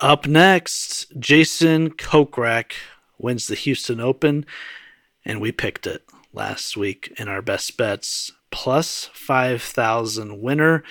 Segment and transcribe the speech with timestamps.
[0.00, 2.72] Up next, Jason Kokrak
[3.18, 4.44] wins the Houston Open,
[5.24, 6.02] and we picked it
[6.32, 10.82] last week in our best bets plus 5,000 winner.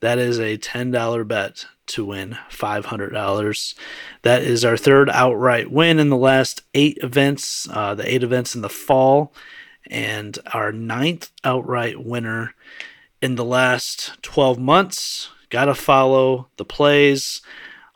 [0.00, 3.74] That is a $10 bet to win $500.
[4.22, 8.54] That is our third outright win in the last eight events, uh, the eight events
[8.54, 9.32] in the fall,
[9.90, 12.54] and our ninth outright winner
[13.20, 15.30] in the last 12 months.
[15.50, 17.42] Got to follow the plays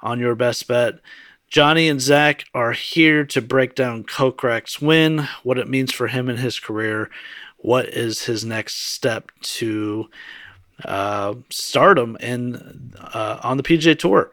[0.01, 1.01] on your best bet.
[1.49, 6.29] Johnny and Zach are here to break down Kokrak's win, what it means for him
[6.29, 7.11] and his career,
[7.59, 10.09] what is his next step to
[10.85, 14.33] uh, stardom and uh, on the PGA Tour.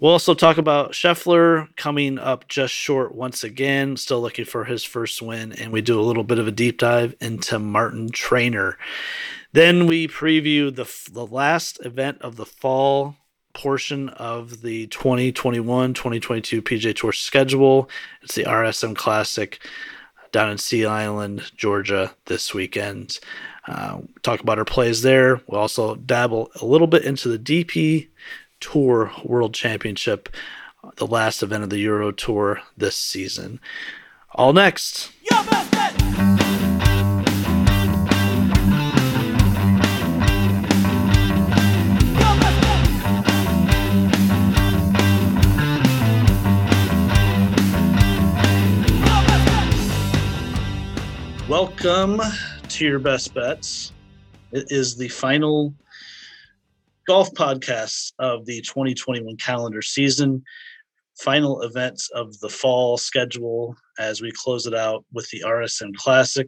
[0.00, 4.84] We'll also talk about Scheffler coming up just short once again, still looking for his
[4.84, 8.76] first win, and we do a little bit of a deep dive into Martin Trainer.
[9.52, 13.16] Then we preview the the last event of the fall
[13.54, 17.88] portion of the 2021-2022 PGA Tour schedule.
[18.22, 19.58] It's the RSM Classic
[20.32, 23.20] down in Sea Island, Georgia this weekend.
[23.66, 25.40] Uh, talk about our plays there.
[25.46, 28.08] We'll also dabble a little bit into the DP
[28.60, 30.28] Tour World Championship,
[30.96, 33.60] the last event of the Euro Tour this season.
[34.32, 35.12] All next.
[51.64, 52.20] Welcome
[52.68, 53.90] to your best bets.
[54.52, 55.72] It is the final
[57.06, 60.44] golf podcast of the 2021 calendar season.
[61.18, 66.46] Final events of the fall schedule as we close it out with the RSM Classic.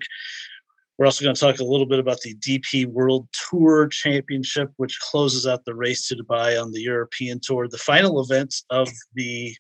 [0.98, 5.00] We're also going to talk a little bit about the DP World Tour Championship, which
[5.00, 7.68] closes out the race to Dubai on the European Tour.
[7.68, 9.56] The final events of the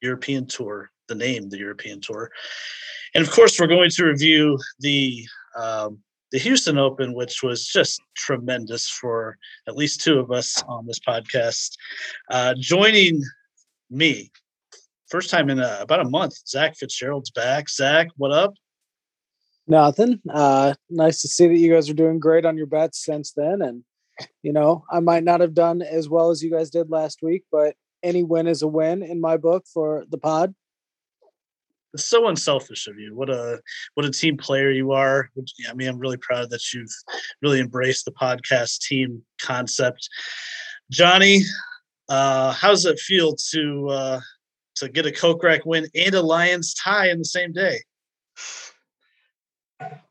[0.00, 2.30] European Tour, the name, the European Tour.
[3.14, 5.26] And of course, we're going to review the
[5.58, 5.98] um,
[6.32, 11.00] the Houston Open, which was just tremendous for at least two of us on this
[11.00, 11.72] podcast.
[12.30, 13.20] Uh, joining
[13.90, 14.30] me,
[15.08, 17.68] first time in a, about a month, Zach Fitzgerald's back.
[17.68, 18.54] Zach, what up?
[19.66, 20.20] Nothing.
[20.32, 23.60] Uh, nice to see that you guys are doing great on your bets since then.
[23.60, 23.82] And,
[24.42, 27.42] you know, I might not have done as well as you guys did last week,
[27.50, 30.54] but any win is a win in my book for the pod
[31.92, 33.14] it's so unselfish of you.
[33.14, 33.60] What a
[33.94, 35.30] what a team player you are.
[35.68, 36.92] I mean, I'm really proud that you've
[37.42, 40.08] really embraced the podcast team concept.
[40.90, 41.42] Johnny,
[42.08, 44.20] uh, how does it feel to uh,
[44.76, 47.80] to get a Kokrak win and a Lions tie in the same day?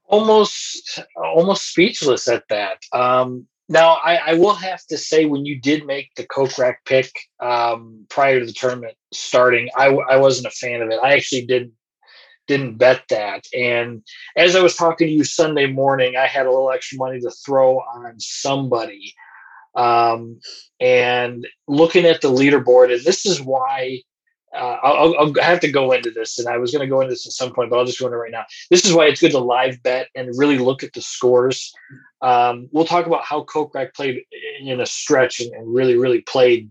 [0.05, 2.79] Almost, almost speechless at that.
[2.91, 7.11] Um, now, I, I, will have to say, when you did make the Kokrak pick
[7.39, 10.99] um, prior to the tournament starting, I, I wasn't a fan of it.
[11.01, 11.73] I actually didn't
[12.47, 13.45] didn't bet that.
[13.53, 14.01] And
[14.35, 17.29] as I was talking to you Sunday morning, I had a little extra money to
[17.45, 19.13] throw on somebody.
[19.75, 20.39] Um,
[20.79, 24.01] and looking at the leaderboard, and this is why
[24.53, 27.13] uh, I'll, I'll, have to go into this, and I was going to go into
[27.13, 28.45] this at some point, but I'll just go into it right now.
[28.71, 31.71] This is why it's good to live bet and really look at the scores.
[32.21, 34.23] Um, we'll talk about how Kokrak played
[34.61, 36.69] in a stretch and, and really, really played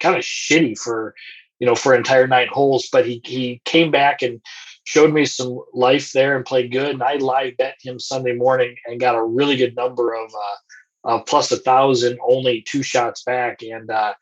[0.00, 1.14] kind of shitty for
[1.60, 4.40] you know for entire nine holes, but he he came back and
[4.84, 6.90] showed me some life there and played good.
[6.90, 11.08] And I live bet him Sunday morning and got a really good number of uh,
[11.08, 14.14] uh, plus a thousand, only two shots back, and uh,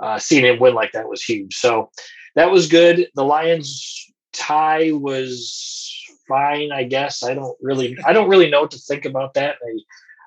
[0.00, 1.54] uh, seeing him win like that was huge.
[1.54, 1.90] So
[2.38, 3.08] that was good.
[3.16, 5.92] The Lions tie was
[6.28, 7.24] fine, I guess.
[7.24, 9.56] I don't really, I don't really know what to think about that.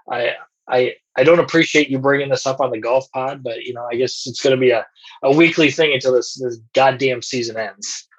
[0.09, 0.35] I, I,
[0.67, 3.87] I, I don't appreciate you bringing this up on the golf pod, but you know,
[3.89, 4.85] I guess it's going to be a,
[5.23, 8.09] a weekly thing until this, this goddamn season ends.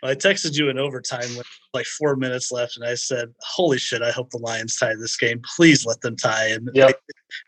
[0.00, 3.78] Well, I texted you in overtime with like four minutes left, and I said, "Holy
[3.78, 4.02] shit!
[4.02, 5.40] I hope the Lions tie this game.
[5.56, 6.90] Please let them tie." And yeah,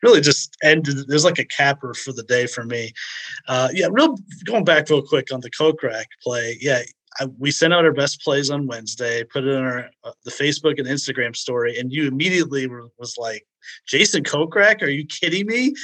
[0.02, 1.08] really just ended.
[1.08, 2.92] There's like a capper for the day for me.
[3.48, 6.56] Uh, yeah, real going back real quick on the Kokrak play.
[6.60, 6.82] Yeah,
[7.20, 10.30] I, we sent out our best plays on Wednesday, put it in our uh, the
[10.30, 13.46] Facebook and Instagram story, and you immediately were, was like,
[13.86, 15.74] "Jason Kokrak, are you kidding me?"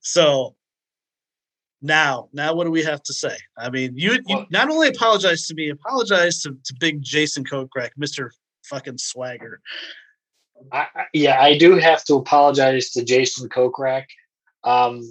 [0.00, 0.54] So
[1.84, 3.36] now now what do we have to say?
[3.56, 7.90] I mean you, you not only apologize to me apologize to, to big jason kokrak
[8.00, 8.30] mr
[8.64, 9.60] fucking swagger.
[10.72, 14.06] I, yeah i do have to apologize to jason kokrak
[14.64, 15.02] um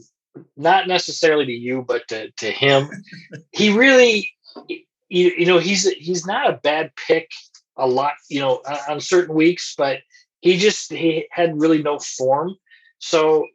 [0.57, 2.89] not necessarily to you but to, to him.
[3.51, 4.31] He really
[4.67, 7.29] you, you know he's he's not a bad pick
[7.77, 9.99] a lot you know on certain weeks but
[10.43, 12.55] he just he had really no form.
[12.99, 13.47] So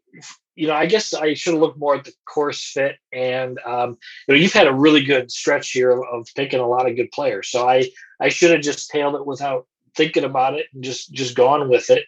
[0.59, 3.97] you know, I guess I should have looked more at the course fit, and um,
[4.27, 7.13] you know, you've had a really good stretch here of, picking a lot of good
[7.13, 7.49] players.
[7.49, 7.89] So I
[8.21, 11.91] I should have just tailed it without thinking about it and just just gone with
[11.91, 12.07] it.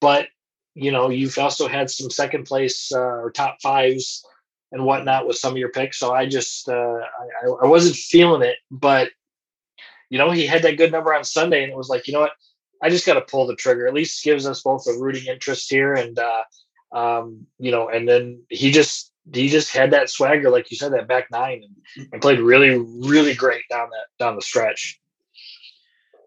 [0.00, 0.26] But
[0.74, 4.26] you know, you've also had some second place uh, or top fives
[4.72, 6.00] and whatnot with some of your picks.
[6.00, 9.10] So I just uh, I, I wasn't feeling it, but
[10.10, 12.20] you know, he had that good number on Sunday, and it was like, you know
[12.20, 12.32] what,
[12.82, 13.86] I just got to pull the trigger.
[13.86, 16.42] At least gives us both a rooting interest here, and uh,
[16.92, 20.92] um, you know, and then he just he just had that swagger, like you said,
[20.92, 21.62] that back nine,
[21.96, 25.00] and, and played really, really great down that down the stretch.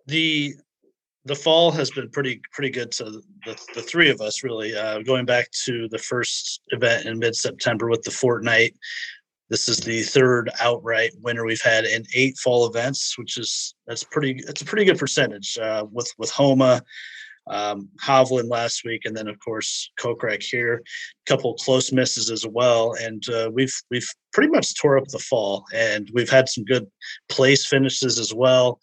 [0.08, 0.56] The
[1.26, 3.06] the fall has been pretty pretty good to
[3.46, 7.90] the, the three of us really uh, going back to the first event in mid-september
[7.90, 8.74] with the Fortinet
[9.50, 14.04] this is the third outright winner we've had in eight fall events which is that's
[14.04, 16.82] pretty that's a pretty good percentage uh, with with homa
[17.48, 20.76] um, Hovland last week, and then of course Kokrak here.
[20.76, 25.20] A couple close misses as well, and uh, we've we've pretty much tore up the
[25.20, 26.88] fall, and we've had some good
[27.30, 28.80] place finishes as well.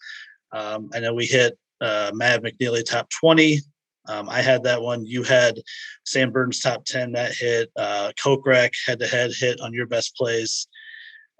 [0.51, 3.59] Um, I know we hit uh, Mav McNealy top 20.
[4.07, 5.05] Um, I had that one.
[5.05, 5.59] You had
[6.05, 7.71] Sam Burns top 10 that hit.
[7.75, 10.67] Uh, Kokrak head to head hit on your best plays.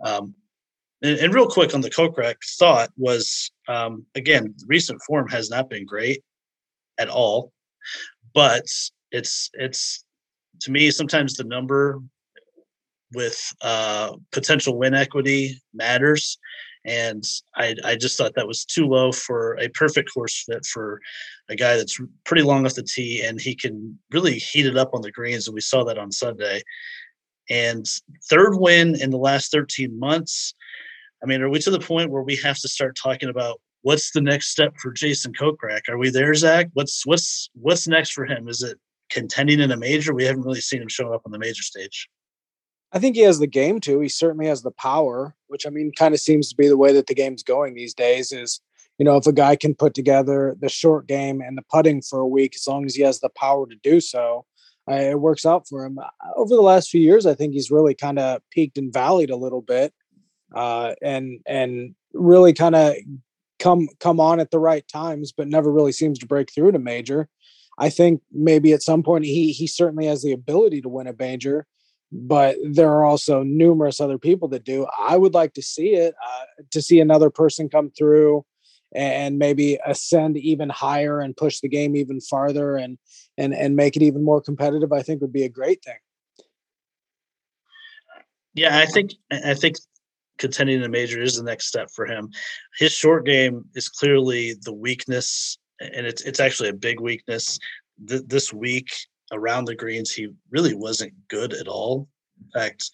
[0.04, 0.34] Um,
[1.02, 5.70] and, and, real quick on the Kokrak thought was um, again, recent form has not
[5.70, 6.24] been great
[6.98, 7.52] at all,
[8.34, 8.66] but
[9.12, 10.04] it's it's
[10.62, 12.00] to me sometimes the number
[13.14, 16.38] with uh, potential win equity matters
[16.86, 17.24] and
[17.56, 21.00] I, I just thought that was too low for a perfect course fit for
[21.50, 24.94] a guy that's pretty long off the tee and he can really heat it up
[24.94, 26.62] on the greens and we saw that on sunday.
[27.50, 27.86] And
[28.30, 30.54] third win in the last 13 months
[31.22, 34.12] i mean are we to the point where we have to start talking about what's
[34.12, 38.26] the next step for jason kokrak are we there zach what's what's what's next for
[38.26, 38.78] him is it
[39.10, 42.10] contending in a major we haven't really seen him show up on the major stage
[42.96, 44.00] I think he has the game too.
[44.02, 46.94] He certainly has the power, which I mean, kind of seems to be the way
[46.94, 48.32] that the game's going these days.
[48.32, 48.62] Is
[49.00, 52.20] you know, if a guy can put together the short game and the putting for
[52.20, 54.46] a week, as long as he has the power to do so,
[54.90, 55.98] uh, it works out for him.
[56.36, 59.36] Over the last few years, I think he's really kind of peaked and valleyed a
[59.36, 59.92] little bit,
[60.54, 62.94] uh, and and really kind of
[63.64, 66.80] come come on at the right times, but never really seems to break through to
[66.80, 67.30] major.
[67.80, 71.16] I think maybe at some point he he certainly has the ability to win a
[71.18, 71.66] major
[72.14, 74.86] but there are also numerous other people that do.
[75.00, 78.46] I would like to see it, uh, to see another person come through
[78.94, 83.00] and maybe ascend even higher and push the game even farther and
[83.40, 84.94] and and make it even more competitive.
[84.94, 85.98] I think would be a great thing.
[88.54, 89.78] Yeah, I think I think
[90.44, 92.30] contending in a major is the next step for him.
[92.78, 97.58] His short game is clearly the weakness, and it's it's actually a big weakness.
[98.10, 98.90] Th- this week,
[99.32, 102.10] around the greens, he really wasn't good at all.
[102.42, 102.92] In fact,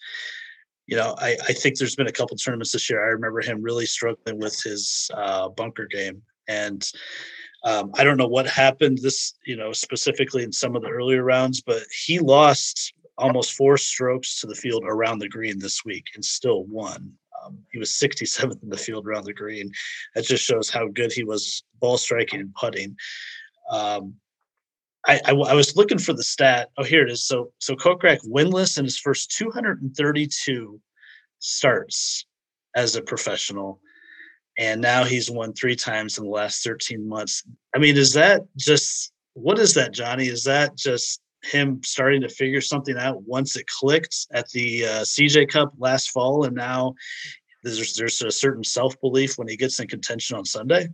[0.86, 3.02] you know, I, I think there's been a couple tournaments this year.
[3.02, 6.22] I remember him really struggling with his uh, bunker game.
[6.46, 6.88] And
[7.64, 11.24] um, I don't know what happened this, you know, specifically in some of the earlier
[11.24, 16.06] rounds, but he lost almost four strokes to the field around the green this week
[16.14, 17.12] and still won.
[17.44, 19.70] Um, he was 67th in the field around the green.
[20.14, 22.96] That just shows how good he was ball striking and putting.
[23.70, 24.14] Um,
[25.06, 26.68] I, I, I, was looking for the stat.
[26.76, 27.24] Oh, here it is.
[27.24, 30.80] So so Kokrak winless in his first 232
[31.38, 32.26] starts
[32.76, 33.80] as a professional,
[34.58, 37.44] and now he's won three times in the last 13 months.
[37.74, 40.26] I mean, is that just what is that, Johnny?
[40.26, 45.02] Is that just him starting to figure something out once it clicked at the uh,
[45.02, 46.94] CJ Cup last fall, and now
[47.62, 50.88] there's there's a certain self belief when he gets in contention on Sunday?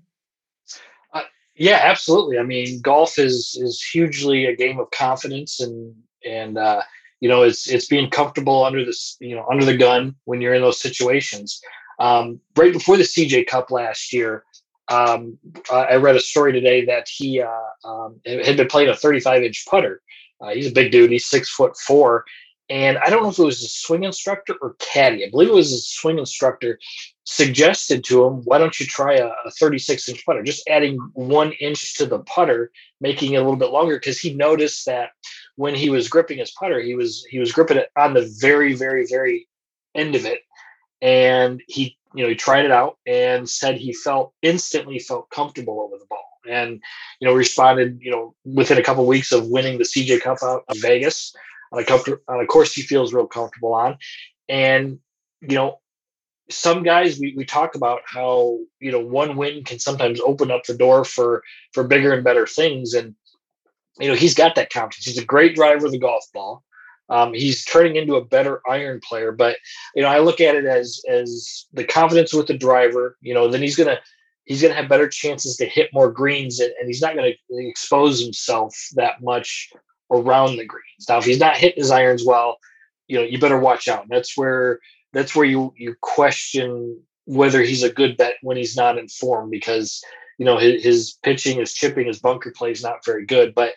[1.58, 2.38] Yeah, absolutely.
[2.38, 6.82] I mean, golf is is hugely a game of confidence and and uh,
[7.20, 10.54] you know it's it's being comfortable under this you know under the gun when you're
[10.54, 11.60] in those situations.
[11.98, 14.44] Um, right before the CJ Cup last year,
[14.88, 15.38] um,
[15.72, 19.64] I read a story today that he uh, um, had been playing a 35 inch
[19.66, 20.02] putter.
[20.40, 21.10] Uh, he's a big dude.
[21.10, 22.24] He's six foot four,
[22.68, 25.24] and I don't know if it was a swing instructor or caddy.
[25.24, 26.78] I believe it was a swing instructor
[27.24, 30.42] suggested to him, why don't you try a, a 36 inch putter?
[30.42, 34.34] Just adding one inch to the putter, making it a little bit longer, because he
[34.34, 35.10] noticed that
[35.54, 38.74] when he was gripping his putter, he was he was gripping it on the very,
[38.74, 39.46] very, very
[39.94, 40.40] end of it.
[41.00, 45.80] And he, you know, he tried it out and said he felt instantly felt comfortable
[45.80, 46.35] over the ball.
[46.48, 46.80] And,
[47.20, 50.38] you know, responded, you know, within a couple of weeks of winning the CJ Cup
[50.42, 51.34] out in Vegas
[51.72, 53.98] on a comfort on a course he feels real comfortable on.
[54.48, 54.98] And,
[55.40, 55.80] you know,
[56.50, 60.64] some guys we, we talk about how you know one win can sometimes open up
[60.64, 63.14] the door for for bigger and better things and
[63.98, 66.62] you know he's got that confidence he's a great driver of the golf ball
[67.08, 69.56] Um, he's turning into a better iron player, but
[69.94, 73.16] you know, I look at it as as the confidence with the driver.
[73.20, 74.00] You know, then he's gonna
[74.46, 78.20] he's gonna have better chances to hit more greens, and, and he's not gonna expose
[78.20, 79.70] himself that much
[80.10, 81.06] around the greens.
[81.08, 82.56] Now, if he's not hitting his irons well,
[83.08, 84.06] you know, you better watch out.
[84.08, 84.80] That's where
[85.12, 89.50] that's where you you question whether he's a good bet when he's not in form
[89.50, 90.02] because
[90.38, 93.74] you know his, his pitching, his chipping, his bunker play is not very good, but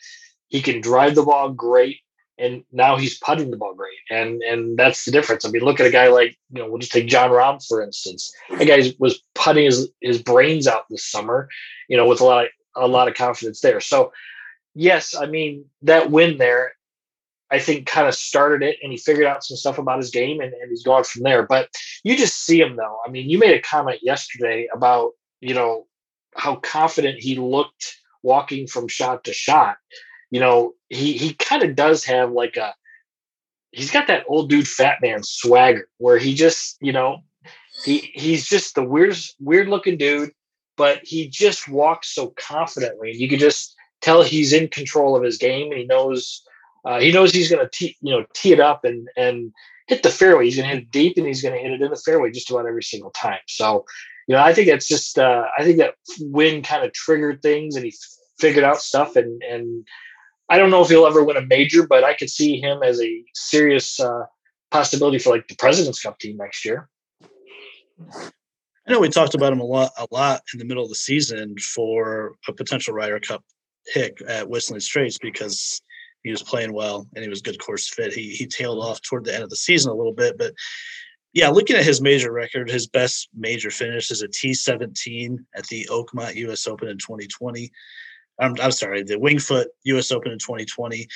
[0.47, 1.97] he can drive the ball great
[2.39, 5.45] and now he's putting the ball great, and and that's the difference.
[5.45, 7.81] I mean, look at a guy like you know, we'll just take Jon Rahm for
[7.81, 8.33] instance.
[8.49, 11.49] That guy was putting his his brains out this summer,
[11.87, 13.81] you know, with a lot of, a lot of confidence there.
[13.81, 14.11] So,
[14.73, 16.73] yes, I mean that win there,
[17.51, 20.39] I think kind of started it, and he figured out some stuff about his game,
[20.39, 21.43] and, and he's gone from there.
[21.43, 21.69] But
[22.03, 22.99] you just see him though.
[23.05, 25.87] I mean, you made a comment yesterday about you know
[26.35, 29.77] how confident he looked walking from shot to shot
[30.31, 32.73] you know, he he kind of does have like a
[33.71, 37.19] he's got that old dude fat man swagger where he just, you know,
[37.85, 40.31] he he's just the weirdest weird looking dude,
[40.77, 43.13] but he just walks so confidently.
[43.15, 46.43] You can just tell he's in control of his game and he knows
[46.85, 49.51] uh, he knows he's going to tee you know tee it up and and
[49.87, 50.45] hit the fairway.
[50.45, 52.31] He's going to hit it deep and he's going to hit it in the fairway
[52.31, 53.39] just about every single time.
[53.47, 53.85] So,
[54.27, 57.75] you know, I think it's just uh, I think that win kind of triggered things
[57.75, 57.93] and he
[58.39, 59.85] figured out stuff and and
[60.49, 62.99] I don't know if he'll ever win a major, but I could see him as
[63.01, 64.23] a serious uh,
[64.71, 66.89] possibility for like the President's Cup team next year.
[68.11, 70.95] I know we talked about him a lot, a lot in the middle of the
[70.95, 73.43] season for a potential Ryder Cup
[73.93, 75.81] pick at Whistling Straits because
[76.23, 78.13] he was playing well and he was good course fit.
[78.13, 80.53] He he tailed off toward the end of the season a little bit, but
[81.33, 85.87] yeah, looking at his major record, his best major finish is a T17 at the
[85.91, 86.67] Oakmont U.S.
[86.67, 87.71] Open in 2020.
[88.39, 90.11] I'm, I'm sorry, the Winged Foot U.S.
[90.11, 91.07] Open in 2020.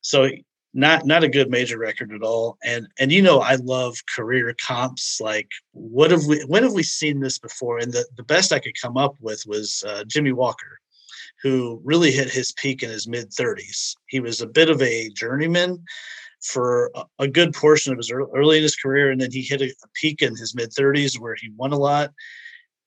[0.00, 0.28] So
[0.74, 2.56] not not a good major record at all.
[2.64, 5.20] And and you know I love career comps.
[5.20, 7.78] Like what have we when have we seen this before?
[7.78, 10.78] And the the best I could come up with was uh, Jimmy Walker,
[11.42, 13.94] who really hit his peak in his mid 30s.
[14.06, 15.84] He was a bit of a journeyman
[16.42, 19.72] for a, good portion of his early in his career, and then he hit a
[19.94, 22.10] peak in his mid 30s where he won a lot.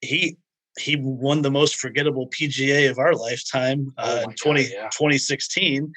[0.01, 0.37] He
[0.77, 4.89] he won the most forgettable PGA of our lifetime uh, oh in 20, God, yeah.
[4.89, 5.91] 2016.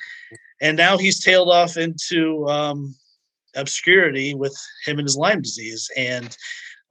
[0.61, 2.95] And now he's tailed off into um,
[3.57, 5.91] obscurity with him and his Lyme disease.
[5.97, 6.37] And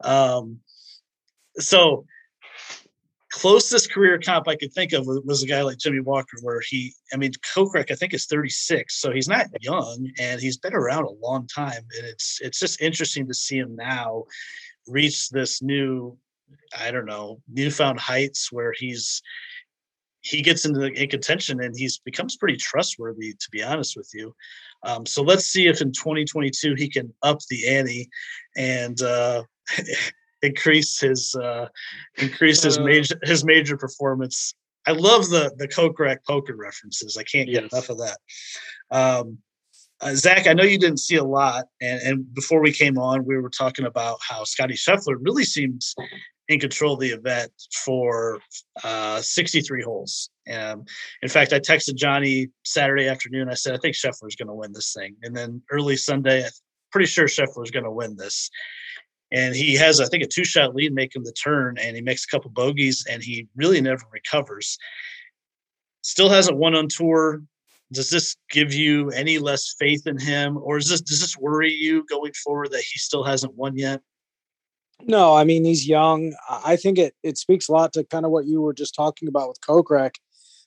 [0.04, 0.60] um,
[1.58, 2.06] so,
[3.32, 6.94] closest career comp I could think of was a guy like Jimmy Walker, where he,
[7.14, 11.06] I mean, Kokrak, I think is 36, so he's not young and he's been around
[11.06, 11.84] a long time.
[11.98, 14.26] And it's it's just interesting to see him now
[14.88, 16.18] reach this new
[16.78, 19.22] I don't know, newfound heights where he's
[20.22, 24.10] he gets into the, in contention and he's becomes pretty trustworthy, to be honest with
[24.14, 24.36] you.
[24.84, 28.10] Um, so let's see if in 2022 he can up the ante
[28.58, 29.44] and uh,
[30.42, 31.68] increase his uh,
[32.18, 32.84] increase his uh.
[32.84, 34.54] major his major performance.
[34.86, 37.18] I love the the Kokrak poker references.
[37.18, 37.74] I can't get yes.
[37.74, 38.18] enough of that.
[38.92, 39.38] Um,
[40.00, 43.26] uh, Zach, I know you didn't see a lot, and, and before we came on,
[43.26, 45.96] we were talking about how Scotty Scheffler really seems
[46.60, 47.52] control of the event
[47.84, 48.40] for
[48.84, 50.30] uh, 63 holes.
[50.52, 50.86] Um,
[51.22, 53.50] in fact, I texted Johnny Saturday afternoon.
[53.50, 55.16] I said, I think Scheffler's going to win this thing.
[55.24, 56.52] And then early Sunday, I'm
[56.92, 58.50] pretty sure Scheffler's going to win this.
[59.32, 62.24] And he has, I think, a two shot lead making the turn, and he makes
[62.24, 64.78] a couple bogeys, and he really never recovers.
[66.02, 67.42] Still hasn't won on tour.
[67.92, 71.74] Does this give you any less faith in him, or is this does this worry
[71.74, 74.02] you going forward that he still hasn't won yet?
[75.04, 76.34] No, I mean he's young.
[76.50, 79.28] I think it it speaks a lot to kind of what you were just talking
[79.28, 80.16] about with Kokrak.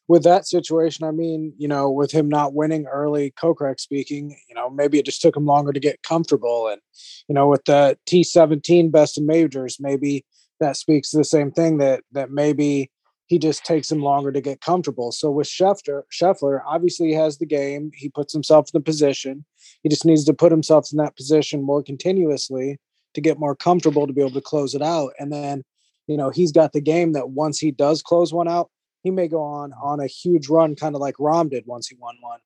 [0.08, 4.56] With that situation, I mean, you know, with him not winning early, Kokrak speaking, you
[4.56, 6.66] know, maybe it just took him longer to get comfortable.
[6.66, 6.80] And,
[7.28, 10.25] you know, with the T seventeen best in majors, maybe
[10.58, 12.90] that speaks to the same thing that that maybe
[13.26, 15.12] he just takes him longer to get comfortable.
[15.12, 17.92] So with Scheffler, Scheffler obviously he has the game.
[17.94, 19.44] He puts himself in the position.
[19.84, 22.80] He just needs to put himself in that position more continuously
[23.14, 25.12] to get more comfortable to be able to close it out.
[25.19, 25.64] And then,
[26.07, 28.71] you know, he's got the game that once he does close one out,
[29.02, 31.97] he may go on on a huge run, kind of like Rahm did once he
[31.99, 32.40] won one.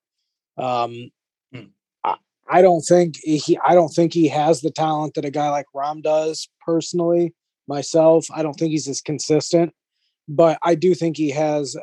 [0.57, 1.11] Um,
[1.53, 1.67] hmm.
[2.03, 2.15] I,
[2.49, 5.65] I don't think he, I don't think he has the talent that a guy like
[5.75, 6.47] Rahm does.
[6.65, 7.33] Personally,
[7.67, 9.73] myself, I don't think he's as consistent,
[10.27, 11.75] but I do think he has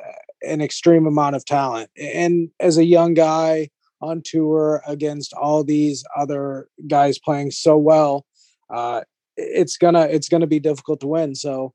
[0.42, 1.90] an extreme amount of talent.
[1.96, 3.70] And as a young guy
[4.00, 8.26] on tour against all these other guys playing so well,
[8.72, 9.02] uh,
[9.36, 11.34] it's gonna it's gonna be difficult to win.
[11.34, 11.74] So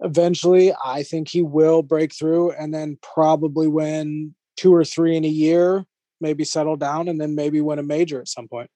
[0.00, 5.24] eventually, I think he will break through and then probably win two or three in
[5.24, 5.84] a year.
[6.20, 8.70] maybe settle down and then maybe win a major at some point.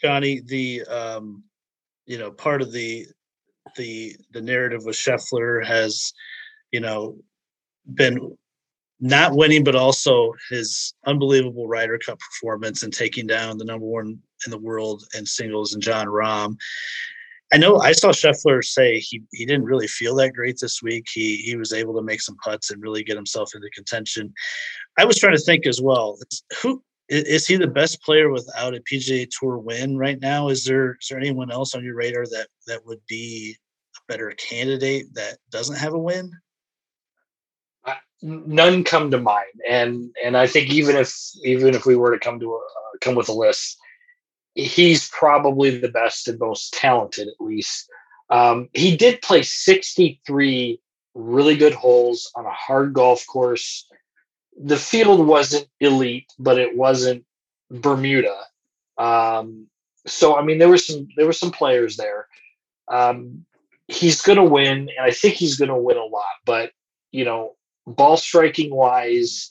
[0.00, 1.44] Johnny, the um,
[2.06, 3.06] you know part of the
[3.76, 6.12] the the narrative with Scheffler has
[6.72, 7.16] you know
[7.94, 8.36] been
[9.00, 14.18] not winning, but also his unbelievable Ryder Cup performance and taking down the number one
[14.44, 16.56] in the world in singles and Jon Rahm.
[17.52, 21.06] I know I saw Scheffler say he he didn't really feel that great this week.
[21.12, 24.32] He he was able to make some putts and really get himself into contention.
[24.98, 26.16] I was trying to think as well.
[26.62, 30.48] Who is he the best player without a PGA Tour win right now?
[30.48, 33.56] Is there is there anyone else on your radar that that would be
[33.96, 36.30] a better candidate that doesn't have a win?
[38.22, 42.24] None come to mind, and and I think even if even if we were to
[42.24, 43.78] come to a uh, come with a list,
[44.54, 47.88] he's probably the best and most talented, at least.
[48.30, 50.80] Um, he did play 63
[51.14, 53.86] really good holes on a hard golf course.
[54.62, 57.24] The field wasn't elite, but it wasn't
[57.70, 58.36] Bermuda.
[58.98, 59.66] Um,
[60.06, 62.26] so I mean, there were some there were some players there.
[62.88, 63.44] Um,
[63.88, 66.24] he's going to win, and I think he's going to win a lot.
[66.44, 66.72] But
[67.10, 67.56] you know,
[67.86, 69.50] ball striking wise,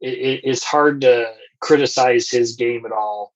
[0.00, 3.32] it, it, it's hard to criticize his game at all.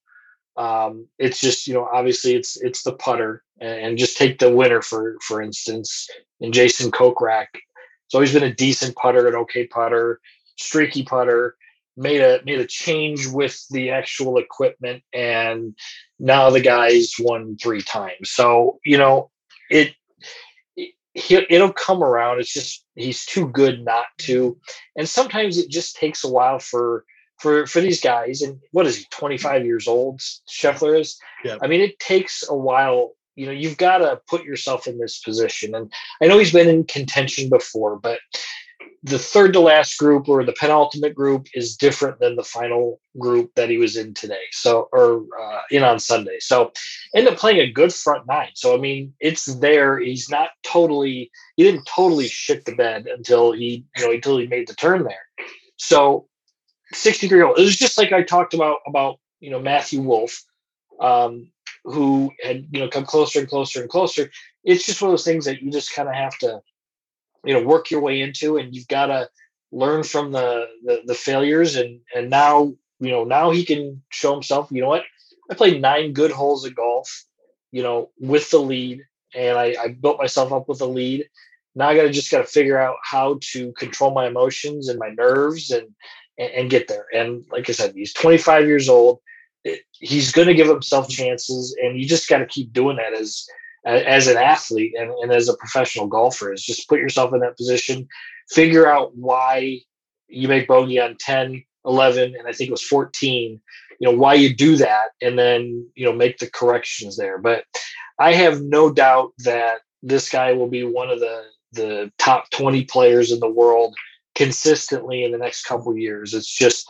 [0.57, 4.83] Um, it's just you know obviously it's it's the putter and, just take the winner
[4.83, 6.09] for for instance
[6.41, 7.47] and Jason Kokrak.
[8.07, 10.21] It's always been a decent putter, an okay putter,
[10.57, 11.57] streaky putter.
[11.97, 15.77] Made a made a change with the actual equipment, and
[16.19, 18.31] now the guy's won three times.
[18.31, 19.31] So you know
[19.71, 19.95] it
[21.15, 22.41] he, it'll come around.
[22.41, 24.59] It's just he's too good not to,
[24.97, 27.05] and sometimes it just takes a while for
[27.39, 28.43] for for these guys.
[28.43, 29.07] And what is he?
[29.11, 30.21] Twenty five years old.
[30.49, 31.19] Scheffler is.
[31.45, 31.59] Yeah.
[31.63, 33.13] I mean, it takes a while.
[33.37, 35.75] You know, you've got to put yourself in this position.
[35.75, 35.93] And
[36.23, 38.21] I know he's been in contention before, but
[39.05, 43.55] the third to last group or the penultimate group is different than the final group
[43.55, 44.47] that he was in today.
[44.51, 46.39] So, or uh, in on Sunday.
[46.41, 46.73] So,
[47.15, 48.49] end up playing a good front nine.
[48.55, 49.99] So, I mean, it's there.
[49.99, 54.47] He's not totally, he didn't totally shit the bed until he, you know, until he
[54.47, 55.47] made the turn there.
[55.77, 56.27] So,
[56.95, 60.43] 63 year old, it was just like I talked about, about, you know, Matthew Wolff,
[60.99, 61.51] um,
[61.85, 64.31] who had, you know, come closer and closer and closer.
[64.65, 66.63] It's just one of those things that you just kind of have to,
[67.45, 69.29] you know work your way into and you've got to
[69.73, 71.77] learn from the, the, the failures.
[71.77, 75.05] And and now you know now he can show himself you know what?
[75.51, 77.25] I played nine good holes of golf
[77.75, 79.03] you know with the lead
[79.35, 81.29] and i, I built myself up with a lead.
[81.75, 85.71] Now i gotta just gotta figure out how to control my emotions and my nerves
[85.71, 85.89] and,
[86.39, 87.07] and and, get there.
[87.13, 89.19] And like i said he's 25 years old.
[89.93, 93.47] He's going to give himself chances and you just got to keep doing that as
[93.85, 97.57] as an athlete and, and as a professional golfer is just put yourself in that
[97.57, 98.09] position,
[98.49, 99.81] figure out why
[100.29, 103.61] you make bogey on 10, 11, and I think it was 14,
[104.01, 107.39] you know, why you do that, and then, you know, make the corrections there.
[107.39, 107.65] But
[108.19, 112.85] I have no doubt that this guy will be one of the, the top 20
[112.85, 113.95] players in the world
[114.35, 116.35] consistently in the next couple years.
[116.35, 116.89] It's just,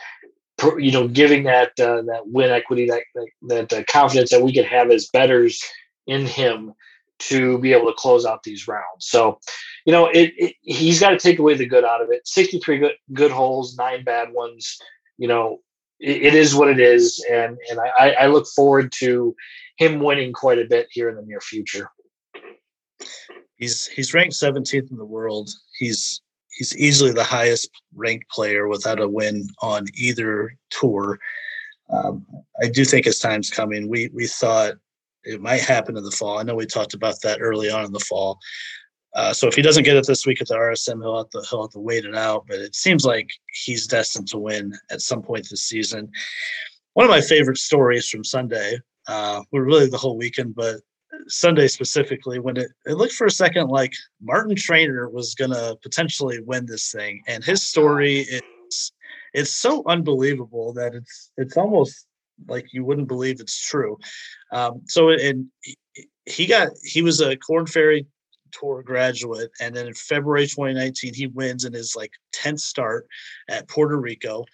[0.78, 4.52] you know, giving that, uh, that win equity, that, that, that uh, confidence that we
[4.52, 5.62] can have as betters
[6.06, 6.74] in him
[7.18, 9.06] to be able to close out these rounds.
[9.06, 9.38] So,
[9.86, 12.26] you know, it, it he's got to take away the good out of it.
[12.26, 14.78] 63 good good holes, nine bad ones.
[15.16, 15.60] You know,
[16.00, 19.34] it, it is what it is, and and I, I look forward to
[19.76, 21.88] him winning quite a bit here in the near future.
[23.56, 25.50] He's he's ranked 17th in the world.
[25.78, 31.18] He's he's easily the highest ranked player without a win on either tour.
[31.90, 32.26] Um,
[32.62, 33.88] I do think his time's coming.
[33.88, 34.74] We we thought
[35.24, 36.38] it might happen in the fall.
[36.38, 38.38] I know we talked about that early on in the fall.
[39.14, 41.42] Uh, so if he doesn't get it this week at the RSM, he'll have, to,
[41.48, 42.46] he'll have to wait it out.
[42.48, 43.28] But it seems like
[43.64, 46.10] he's destined to win at some point this season.
[46.94, 50.80] One of my favorite stories from Sunday, uh, were really the whole weekend, but
[51.28, 55.76] Sunday specifically, when it, it looked for a second like Martin Trainer was going to
[55.82, 58.92] potentially win this thing, and his story is
[59.32, 62.06] it's so unbelievable that it's it's almost
[62.49, 63.99] like you wouldn't believe it's true.
[64.53, 65.47] Um, so and
[66.27, 68.07] he got he was a Corn Ferry
[68.53, 73.07] Tour graduate, and then in February 2019 he wins in his like 10th start
[73.49, 74.44] at Puerto Rico.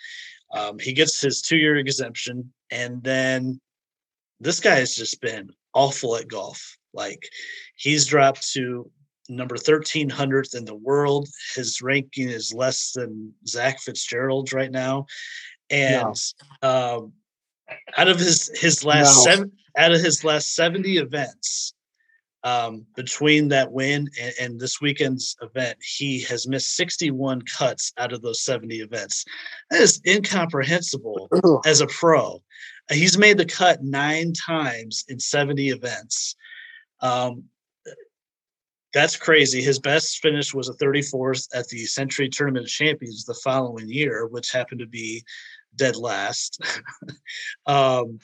[0.53, 3.61] Um, he gets his two year exemption, and then
[4.41, 6.77] this guy has just been awful at golf.
[6.93, 7.29] Like
[7.77, 8.91] he's dropped to
[9.29, 11.29] number 1300th in the world.
[11.55, 15.07] His ranking is less than Zach Fitzgerald's right now.
[15.71, 16.17] And
[16.63, 16.69] no.
[16.69, 17.13] um,
[17.97, 19.33] out of his his last no.
[19.33, 21.75] seven out of his last 70 events
[22.43, 28.13] um, between that win and, and, this weekend's event, he has missed 61 cuts out
[28.13, 29.27] of those 70 events.
[29.71, 31.29] That is incomprehensible
[31.67, 32.43] as a pro.
[32.91, 36.35] He's made the cut nine times in 70 events.
[37.03, 37.45] Um,
[38.93, 39.63] that's crazy.
[39.63, 44.27] His best finish was a 34th at the Sentry Tournament of Champions the following year,
[44.27, 45.23] which happened to be
[45.77, 46.63] dead last.
[47.67, 48.19] um,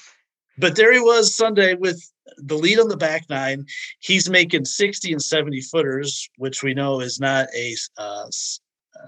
[0.59, 2.03] but there he was Sunday with
[2.39, 3.67] the lead on the back nine.
[4.01, 8.27] He's making 60 and 70 footers, which we know is not a uh,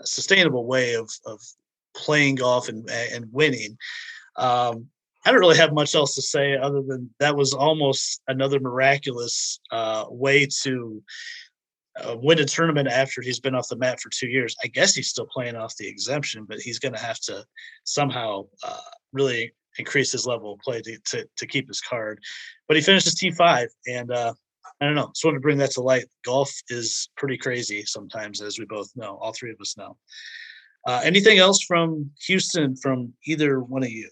[0.05, 1.40] sustainable way of, of
[1.94, 3.77] playing golf and, and winning.
[4.37, 4.88] Um,
[5.24, 9.61] I don't really have much else to say other than that was almost another miraculous
[9.70, 11.03] uh, way to
[12.05, 14.57] uh, win a tournament after he's been off the mat for two years.
[14.63, 17.45] I guess he's still playing off the exemption, but he's going to have to
[17.85, 18.81] somehow uh,
[19.13, 22.21] really increase his level of play to, to, to, keep his card.
[22.67, 24.35] But he finishes T5, and uh,
[24.81, 25.09] I don't know.
[25.09, 26.07] Just wanted to bring that to light.
[26.25, 29.19] Golf is pretty crazy sometimes, as we both know.
[29.21, 29.97] All three of us know.
[30.87, 34.09] Uh, anything else from Houston from either one of you?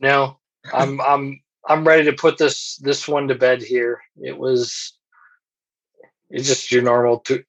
[0.00, 0.38] No,
[0.72, 4.00] I'm I'm I'm ready to put this this one to bed here.
[4.16, 4.94] It was
[6.30, 7.42] it's just your normal to,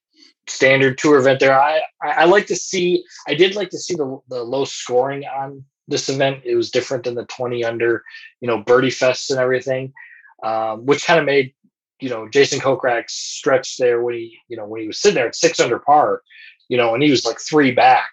[0.47, 1.59] standard tour event there.
[1.59, 5.63] I, I, like to see I did like to see the the low scoring on
[5.87, 6.41] this event.
[6.45, 8.03] It was different than the 20 under,
[8.41, 9.93] you know, birdie fests and everything.
[10.41, 11.53] Um, which kind of made
[11.99, 15.27] you know Jason Kokrak's stretch there when he you know when he was sitting there
[15.27, 16.21] at six under par,
[16.69, 18.11] you know, and he was like three back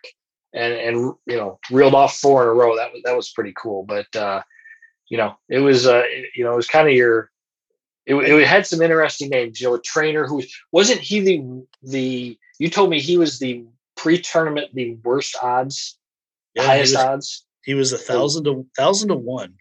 [0.53, 2.77] and and you know reeled off four in a row.
[2.77, 3.85] That was that was pretty cool.
[3.85, 4.43] But uh,
[5.09, 6.03] you know, it was uh,
[6.35, 7.31] you know, it was kind of your.
[8.07, 9.61] It, it had some interesting names.
[9.61, 10.43] You know, a trainer who
[10.73, 12.39] wasn't he the the.
[12.59, 13.65] You told me he was the
[13.97, 15.99] pre-tournament the worst odds,
[16.55, 17.47] yeah, highest he was, odds.
[17.65, 19.55] He was a thousand to thousand to one.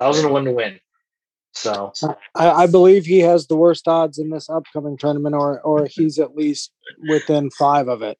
[0.00, 0.80] Thousand to one to win.
[1.52, 1.92] So
[2.34, 6.18] I, I, believe he has the worst odds in this upcoming tournament, or or he's
[6.18, 6.72] at least
[7.08, 8.18] within five of it.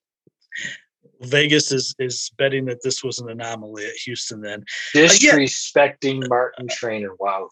[1.22, 4.40] Vegas is is betting that this was an anomaly at Houston.
[4.40, 6.28] Then disrespecting uh, yeah.
[6.28, 7.10] Martin Trainer.
[7.18, 7.48] Wow.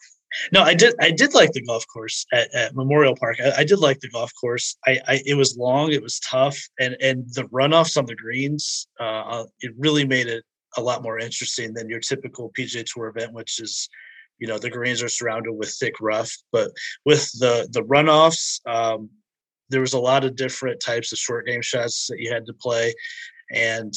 [0.50, 0.94] No, I did.
[1.00, 3.38] I did like the golf course at, at Memorial Park.
[3.40, 4.76] I, I, did like the golf course.
[4.86, 8.88] I, I, it was long, it was tough, and and the runoffs on the greens,
[8.98, 10.42] uh, uh it really made it
[10.78, 13.90] a lot more interesting than your typical PGA Tour event, which is,
[14.38, 16.34] you know, the greens are surrounded with thick rough.
[16.50, 16.70] But
[17.04, 19.10] with the the runoffs, um,
[19.68, 22.54] there was a lot of different types of short game shots that you had to
[22.54, 22.94] play.
[23.52, 23.94] And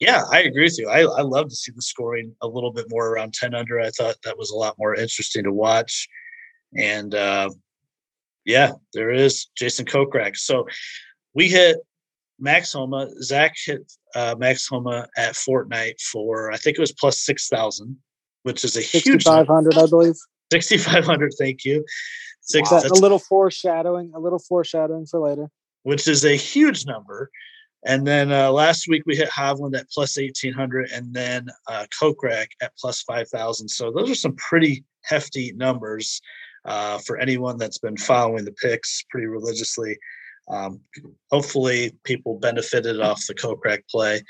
[0.00, 0.88] yeah, I agree with you.
[0.88, 3.80] I, I love to see the scoring a little bit more around 10 under.
[3.80, 6.08] I thought that was a lot more interesting to watch.
[6.76, 7.50] And uh,
[8.44, 10.36] yeah, there is Jason Kokrak.
[10.36, 10.66] So
[11.34, 11.78] we hit
[12.38, 13.08] Max Homa.
[13.22, 17.96] Zach hit uh, Max Homa at Fortinet for, I think it was plus 6,000,
[18.42, 20.16] which is a huge 6,500, I believe.
[20.52, 21.32] 6,500.
[21.38, 21.84] Thank you.
[22.40, 22.80] Six, wow.
[22.84, 25.50] a little foreshadowing, a little foreshadowing for later.
[25.82, 27.30] Which is a huge number.
[27.86, 32.48] And then uh, last week we hit Hovland at plus 1800 and then uh, Kokrak
[32.60, 33.68] at plus 5000.
[33.68, 36.20] So those are some pretty hefty numbers
[36.64, 39.96] uh, for anyone that's been following the picks pretty religiously.
[40.48, 40.80] Um,
[41.30, 44.20] hopefully people benefited off the Kokrak play.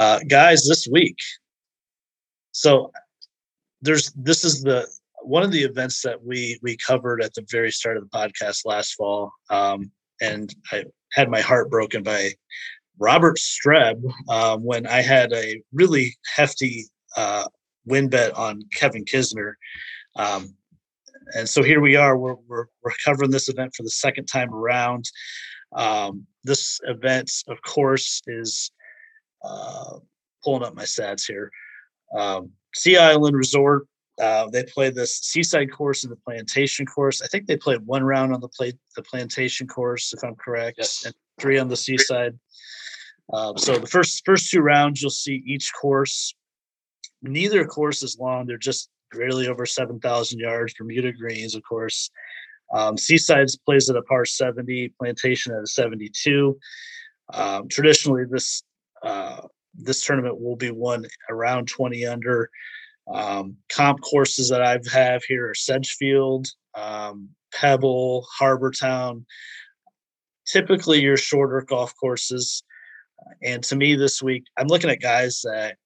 [0.00, 1.18] Uh, guys, this week.
[2.52, 2.92] So
[3.82, 4.86] there's this is the
[5.22, 8.64] one of the events that we we covered at the very start of the podcast
[8.64, 9.32] last fall.
[9.50, 12.32] Um, and I had my heart broken by
[12.98, 17.44] Robert Streb um, when I had a really hefty uh,
[17.84, 19.54] win bet on Kevin Kisner.
[20.16, 20.54] Um,
[21.34, 22.16] and so here we are.
[22.16, 25.04] We're, we're, we're, covering this event for the second time around.
[25.74, 28.70] Um, this event, of course, is
[29.44, 29.98] uh,
[30.44, 31.50] pulling up my stats here.
[32.16, 33.86] Um, sea Island Resort
[34.22, 37.20] uh, they played the seaside course and the plantation course.
[37.20, 40.78] I think they played one round on the play the plantation course, if I'm correct,
[40.78, 41.04] yes.
[41.04, 42.38] and three on the seaside.
[43.32, 46.34] Um, so the first first two rounds, you'll see each course.
[47.20, 50.74] Neither course is long; they're just barely over seven thousand yards.
[50.74, 52.08] Bermuda greens, of course.
[52.72, 56.58] Um, Seasides plays at a par 70, Plantation at a 72.
[57.34, 58.62] Um, traditionally, this
[59.02, 59.42] uh,
[59.74, 62.50] this tournament will be won around 20 under.
[63.12, 69.26] Um, comp courses that I have here are Sedgefield, um, Pebble, Harbour Town.
[70.46, 72.62] Typically, your shorter golf courses.
[73.42, 75.76] And to me, this week, I'm looking at guys that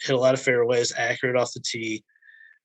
[0.00, 2.04] hit a lot of fairways, accurate off the tee,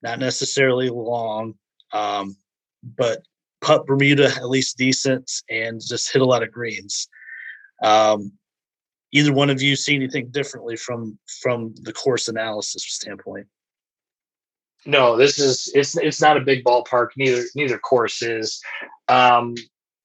[0.01, 1.53] not necessarily long,
[1.93, 2.35] um,
[2.83, 3.23] but
[3.61, 7.07] putt Bermuda at least decent and just hit a lot of greens.
[7.83, 8.33] Um,
[9.11, 13.47] either one of you see anything differently from from the course analysis standpoint?
[14.85, 17.09] No, this is it's it's not a big ballpark.
[17.15, 18.61] Neither neither course is.
[19.07, 19.55] Um,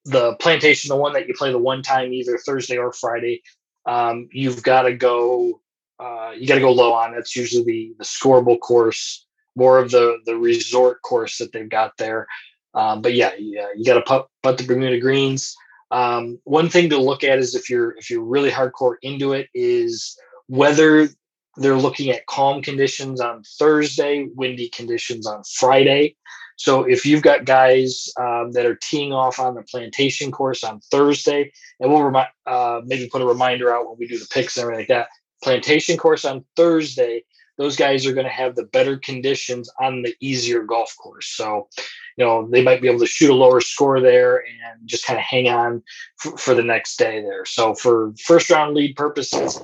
[0.05, 3.43] the plantation, the one that you play the one time either Thursday or Friday,
[3.87, 5.61] um, you've got to go.
[5.99, 7.15] Uh, you got to go low on.
[7.15, 11.97] That's usually the the scoreable course, more of the the resort course that they've got
[11.97, 12.27] there.
[12.75, 15.57] Um, but yeah, yeah, you got to put put the Bermuda greens.
[15.91, 19.49] Um, one thing to look at is if you're if you're really hardcore into it
[19.55, 21.09] is whether
[21.57, 26.16] they're looking at calm conditions on Thursday, windy conditions on Friday.
[26.57, 30.81] So if you've got guys um, that are teeing off on the plantation course on
[30.81, 34.57] Thursday, and we'll remind uh, maybe put a reminder out when we do the picks
[34.57, 35.09] and everything like that.
[35.42, 37.25] Plantation course on Thursday,
[37.59, 41.29] those guys are going to have the better conditions on the easier golf course.
[41.29, 41.69] So,
[42.16, 45.19] you know, they might be able to shoot a lower score there and just kind
[45.19, 45.83] of hang on
[46.19, 47.45] for, for the next day there.
[47.45, 49.61] So, for first round lead purposes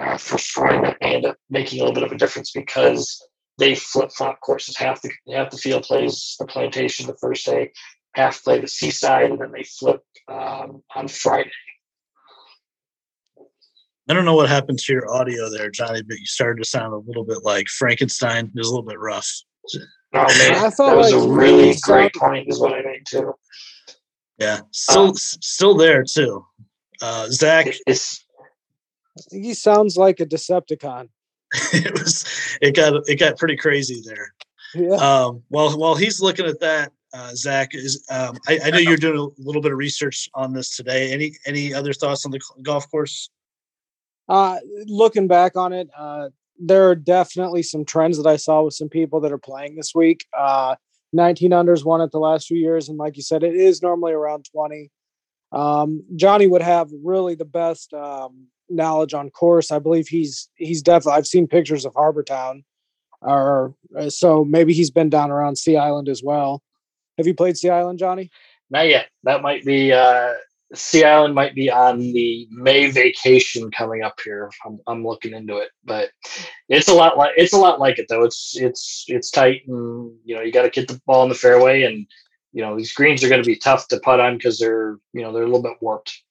[0.00, 3.22] uh, for scoring, that end up making a little bit of a difference because
[3.58, 4.76] they flip flop courses.
[4.76, 7.72] Half the half the field plays the plantation the first day,
[8.14, 11.50] half play the seaside, and then they flip um, on Friday.
[14.08, 16.92] I don't know what happened to your audio there, Johnny, but you started to sound
[16.92, 18.46] a little bit like Frankenstein.
[18.46, 19.28] It was a little bit rough.
[20.14, 22.48] Oh man, I thought that was like a really great point.
[22.48, 23.34] Is what I made too.
[24.38, 26.44] Yeah, still um, still there too.
[27.02, 28.25] Uh, Zach, it's,
[29.30, 31.08] he sounds like a Decepticon.
[31.72, 32.24] it was
[32.60, 34.34] it got it got pretty crazy there.
[34.74, 34.96] Yeah.
[34.96, 38.96] Um, while while he's looking at that, uh, Zach is um, I, I know you're
[38.96, 41.12] doing a little bit of research on this today.
[41.12, 43.30] Any any other thoughts on the golf course?
[44.28, 48.74] Uh, looking back on it, uh, there are definitely some trends that I saw with
[48.74, 50.24] some people that are playing this week.
[50.36, 50.74] Uh,
[51.12, 54.12] 19 unders won it the last few years, and like you said, it is normally
[54.12, 54.90] around 20.
[55.52, 59.70] Um, Johnny would have really the best um, knowledge on course.
[59.70, 61.18] I believe he's he's definitely.
[61.18, 62.64] I've seen pictures of Harbour Town,
[63.20, 66.62] or uh, so maybe he's been down around Sea Island as well.
[67.18, 68.30] Have you played Sea Island, Johnny?
[68.70, 69.08] Not yet.
[69.22, 70.32] That might be uh,
[70.74, 74.50] Sea Island might be on the May vacation coming up here.
[74.64, 76.10] I'm, I'm looking into it, but
[76.68, 78.24] it's a lot like it's a lot like it though.
[78.24, 81.34] It's it's it's tight, and you know you got to get the ball in the
[81.34, 82.06] fairway, and
[82.52, 85.22] you know these greens are going to be tough to putt on because they're you
[85.22, 86.22] know they're a little bit warped.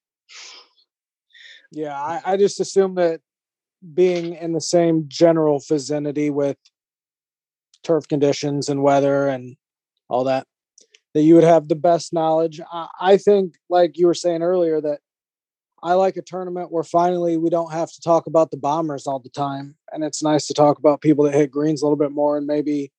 [1.75, 3.19] Yeah, I, I just assume that
[3.93, 6.55] being in the same general vicinity with
[7.83, 9.57] turf conditions and weather and
[10.09, 10.47] all that,
[11.13, 12.61] that you would have the best knowledge.
[12.71, 15.01] I, I think, like you were saying earlier, that
[15.83, 19.19] I like a tournament where finally we don't have to talk about the bombers all
[19.19, 22.11] the time, and it's nice to talk about people that hit greens a little bit
[22.11, 22.93] more and maybe.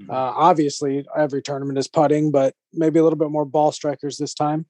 [0.00, 0.10] Mm-hmm.
[0.10, 4.34] Uh, obviously, every tournament is putting, but maybe a little bit more ball strikers this
[4.34, 4.66] time.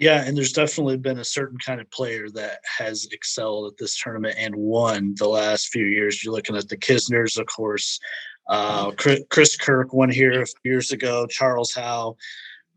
[0.00, 4.00] Yeah, and there's definitely been a certain kind of player that has excelled at this
[4.00, 6.24] tournament and won the last few years.
[6.24, 8.00] You're looking at the Kisners, of course.
[8.48, 8.92] Uh,
[9.28, 11.26] Chris Kirk won here years ago.
[11.26, 12.16] Charles Howe,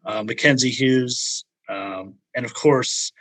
[0.06, 3.14] uh, Mackenzie Hughes, um, and of course,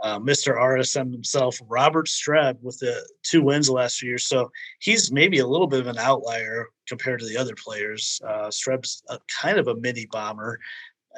[0.00, 0.56] uh, Mr.
[0.56, 4.28] RSM himself, Robert Streb, with the two wins the last few years.
[4.28, 8.20] So he's maybe a little bit of an outlier compared to the other players.
[8.24, 10.60] Uh, Streb's a, kind of a mini bomber,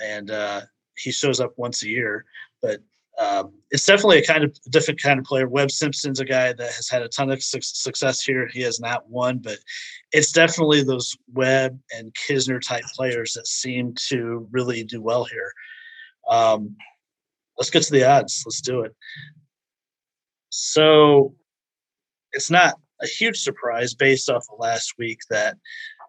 [0.03, 0.63] and uh,
[0.97, 2.25] he shows up once a year,
[2.61, 2.81] but
[3.19, 5.47] um, it's definitely a kind of different kind of player.
[5.47, 8.49] Webb Simpson's a guy that has had a ton of su- success here.
[8.49, 9.59] He has not won, but
[10.13, 15.53] it's definitely those Webb and Kisner type players that seem to really do well here.
[16.29, 16.77] Um,
[17.59, 18.43] let's get to the odds.
[18.47, 18.95] Let's do it.
[20.49, 21.35] So
[22.33, 25.57] it's not a huge surprise based off of last week that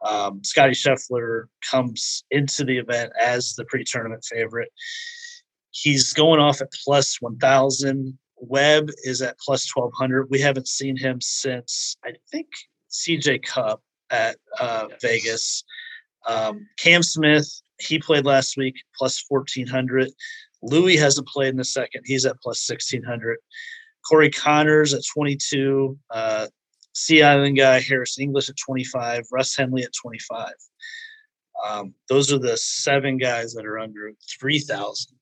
[0.03, 4.69] um, Scotty Scheffler comes into the event as the pre-tournament favorite.
[5.71, 8.17] He's going off at plus 1,000.
[8.37, 10.29] Webb is at plus 1,200.
[10.29, 12.47] We haven't seen him since, I think,
[12.91, 15.63] CJ Cup at uh, Vegas.
[16.27, 20.09] Um, Cam Smith, he played last week, plus 1,400.
[20.61, 22.03] Louis hasn't played in the second.
[22.05, 23.37] He's at plus 1,600.
[24.07, 25.97] Corey Conners at 22.
[26.09, 26.47] Uh,
[26.93, 30.51] Sea Island guy, Harris English at 25, Russ Henley at 25.
[31.65, 35.17] Um, those are the seven guys that are under 3,000.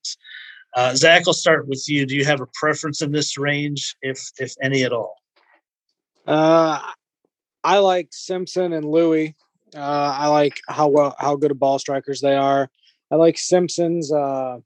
[0.74, 2.06] Uh, Zach, I'll start with you.
[2.06, 5.16] Do you have a preference in this range, if if any at all?
[6.26, 6.80] Uh,
[7.62, 9.36] I like Simpson and Louis.
[9.76, 12.70] Uh, I like how well how good of ball strikers they are.
[13.10, 14.60] I like Simpson's uh,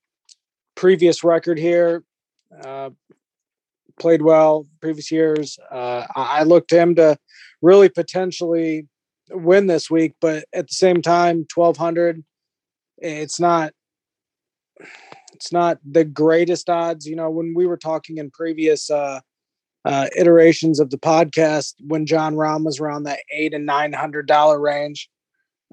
[0.76, 2.04] previous record here.
[2.62, 2.90] Uh,
[3.98, 5.58] played well previous years.
[5.70, 7.16] Uh, I looked him to
[7.62, 8.86] really potentially
[9.30, 12.24] win this week, but at the same time, twelve hundred,
[12.98, 13.72] it's not
[15.34, 17.06] it's not the greatest odds.
[17.06, 19.20] You know, when we were talking in previous uh,
[19.84, 24.26] uh, iterations of the podcast when Jon Rahm was around that eight and nine hundred
[24.26, 25.08] dollar range.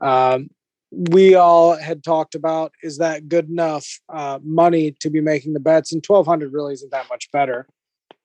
[0.02, 0.50] Um,
[0.92, 5.60] we all had talked about is that good enough uh, money to be making the
[5.60, 7.68] bets, and twelve hundred really isn't that much better.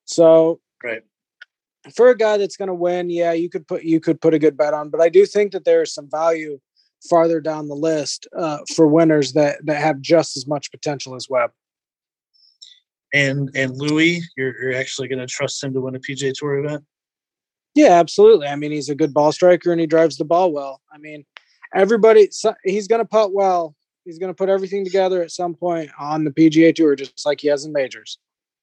[0.08, 1.02] So, right
[1.94, 4.38] for a guy that's going to win, yeah, you could put you could put a
[4.38, 6.58] good bet on, but I do think that there is some value
[7.08, 11.28] farther down the list uh, for winners that that have just as much potential as
[11.28, 11.50] Webb.
[13.14, 16.64] And and Louis, you're you're actually going to trust him to win a PGA Tour
[16.64, 16.84] event?
[17.74, 18.48] Yeah, absolutely.
[18.48, 20.80] I mean, he's a good ball striker and he drives the ball well.
[20.92, 21.24] I mean,
[21.74, 22.28] everybody
[22.64, 23.74] he's going to putt well.
[24.04, 27.42] He's going to put everything together at some point on the PGA Tour, just like
[27.42, 28.18] he has in majors.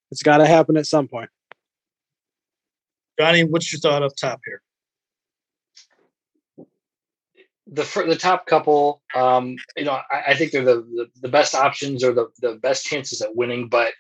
[0.10, 1.30] It's got to happen at some point.
[3.20, 4.62] Johnny, what's your thought up top here?
[7.68, 11.56] The the top couple, um, you know, I, I think they're the, the, the best
[11.56, 13.70] options or the, the best chances at winning.
[13.70, 13.94] But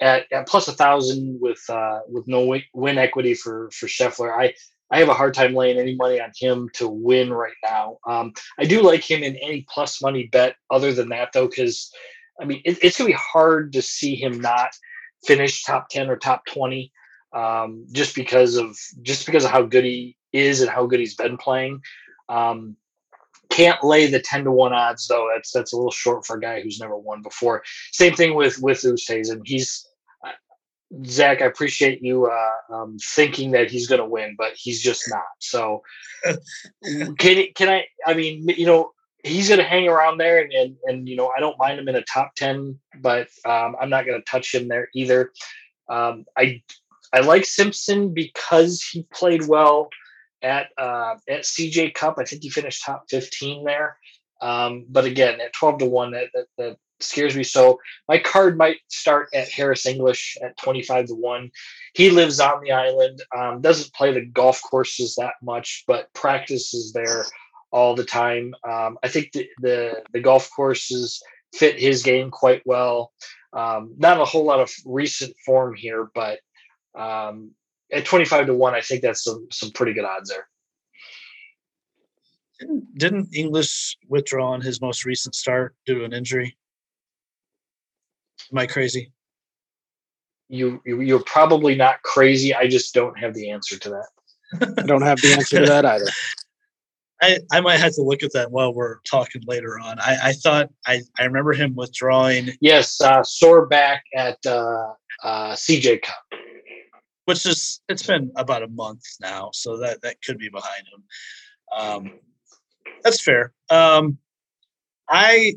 [0.00, 4.54] at, at plus a thousand with uh, with no win equity for for Scheffler, I
[4.90, 7.98] I have a hard time laying any money on him to win right now.
[8.06, 11.90] Um, I do like him in any plus money bet other than that though, because
[12.40, 14.70] I mean it, it's gonna be hard to see him not
[15.24, 16.92] finish top ten or top twenty
[17.32, 21.14] um, just because of just because of how good he is and how good he's
[21.14, 21.80] been playing.
[22.28, 22.76] Um,
[23.50, 26.40] can't lay the 10 to 1 odds though that's that's a little short for a
[26.40, 27.62] guy who's never won before
[27.92, 29.40] same thing with with Oosthuizen.
[29.44, 29.88] he's
[30.24, 30.32] uh,
[31.06, 35.08] Zach, I appreciate you uh, um, thinking that he's going to win, but he's just
[35.08, 35.22] not.
[35.38, 35.82] So,
[37.18, 37.86] can can I?
[38.06, 41.30] I mean, you know, he's going to hang around there, and, and and you know,
[41.36, 44.54] I don't mind him in a top ten, but um, I'm not going to touch
[44.54, 45.30] him there either.
[45.88, 46.62] Um, I
[47.12, 49.88] I like Simpson because he played well
[50.42, 52.16] at uh, at CJ Cup.
[52.18, 53.98] I think he finished top 15 there.
[54.40, 57.44] Um, but again, at 12 to 1, that, that, that, scares me.
[57.44, 61.48] So my card might start at Harris English at 25 to 1.
[61.94, 66.92] He lives on the island, um, doesn't play the golf courses that much, but practices
[66.92, 67.24] there
[67.70, 68.52] all the time.
[68.68, 71.22] Um, I think the, the, the golf courses
[71.54, 73.12] fit his game quite well.
[73.52, 76.40] Um, not a whole lot of recent form here, but
[76.98, 77.52] um,
[77.92, 80.48] at 25 to 1, I think that's some, some pretty good odds there.
[82.60, 86.56] Didn't, didn't English withdraw on his most recent start due to an injury?
[88.52, 89.12] Am I crazy?
[90.48, 92.54] You, you are probably not crazy.
[92.54, 94.78] I just don't have the answer to that.
[94.78, 96.06] I don't have the answer to that either.
[97.20, 99.98] I, I might have to look at that while we're talking later on.
[100.00, 102.50] I, I thought I, I remember him withdrawing.
[102.60, 106.40] Yes, uh, sore back at uh, uh, CJ Cup
[107.28, 111.02] which is it's been about a month now, so that that could be behind him.
[111.78, 112.12] Um,
[113.04, 113.52] that's fair.
[113.68, 114.16] Um,
[115.10, 115.52] I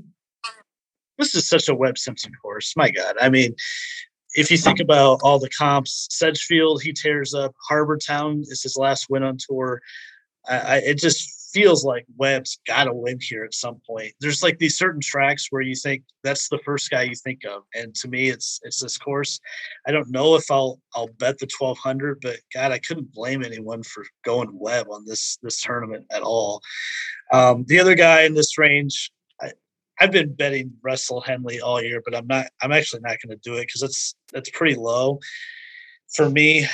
[1.18, 2.74] this is such a Webb Simpson horse.
[2.76, 3.56] My God, I mean,
[4.34, 7.56] if you think about all the comps, Sedgefield he tears up.
[7.70, 9.82] Harbour Town is his last win on tour.
[10.50, 14.14] I, I it just feels like Webb's got to win here at some point.
[14.20, 17.64] There's like these certain tracks where you think that's the first guy you think of,
[17.74, 19.40] and to me, it's it's this course.
[19.88, 23.84] I don't know if I'll I'll bet the 1200, but God, I couldn't blame anyone
[23.84, 26.62] for going Webb on this this tournament at all.
[27.34, 29.12] Um, the other guy in this range,
[30.02, 32.48] I've been betting Russell Henley all year, but I'm not.
[32.64, 35.20] I'm actually not going to do it because it's that's pretty low
[36.16, 36.64] for me.
[36.64, 36.70] Of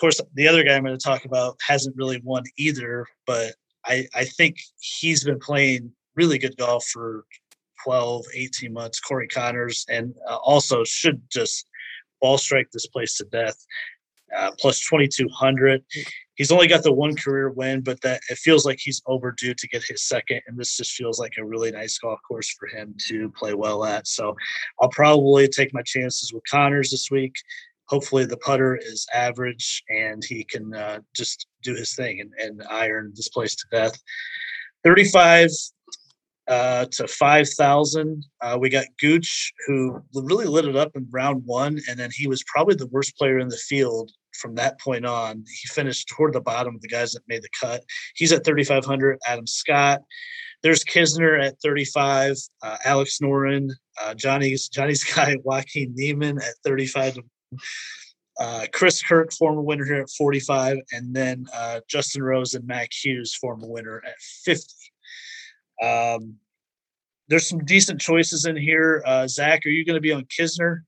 [0.00, 3.54] course, the other guy I'm going to talk about hasn't really won either, but
[3.86, 7.24] I, I think he's been playing really good golf for
[7.84, 9.00] 12, 18 months.
[9.00, 11.66] Corey Conners, and uh, also should just
[12.20, 13.56] ball strike this place to death.
[14.36, 15.82] Uh, plus 2200
[16.36, 19.66] he's only got the one career win but that it feels like he's overdue to
[19.66, 22.94] get his second and this just feels like a really nice golf course for him
[22.96, 24.36] to play well at so
[24.80, 27.34] i'll probably take my chances with Conners this week
[27.90, 32.62] hopefully the putter is average and he can uh, just do his thing and, and
[32.70, 34.00] iron this place to death.
[34.84, 35.50] 35
[36.48, 38.24] uh, to 5,000.
[38.40, 42.28] Uh, we got Gooch, who really lit it up in round one, and then he
[42.28, 45.44] was probably the worst player in the field from that point on.
[45.46, 47.82] He finished toward the bottom of the guys that made the cut.
[48.14, 49.18] He's at 3,500.
[49.26, 50.00] Adam Scott.
[50.62, 52.36] There's Kisner at 35.
[52.62, 53.70] Uh, Alex Noren.
[54.02, 57.22] Uh, Johnny's Johnny's guy Joaquin Niemann at 35 to
[58.40, 62.90] uh, Chris Kirk, former winner here at 45, and then uh, Justin Rose and Mac
[62.92, 64.72] Hughes, former winner at 50.
[65.82, 66.36] Um,
[67.28, 69.02] there's some decent choices in here.
[69.06, 70.80] Uh, Zach, are you going to be on Kisner?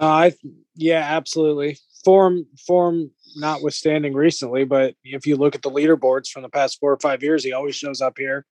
[0.00, 0.34] Uh, I
[0.74, 1.78] yeah, absolutely.
[2.04, 6.92] Form form notwithstanding recently, but if you look at the leaderboards from the past four
[6.92, 8.46] or five years, he always shows up here.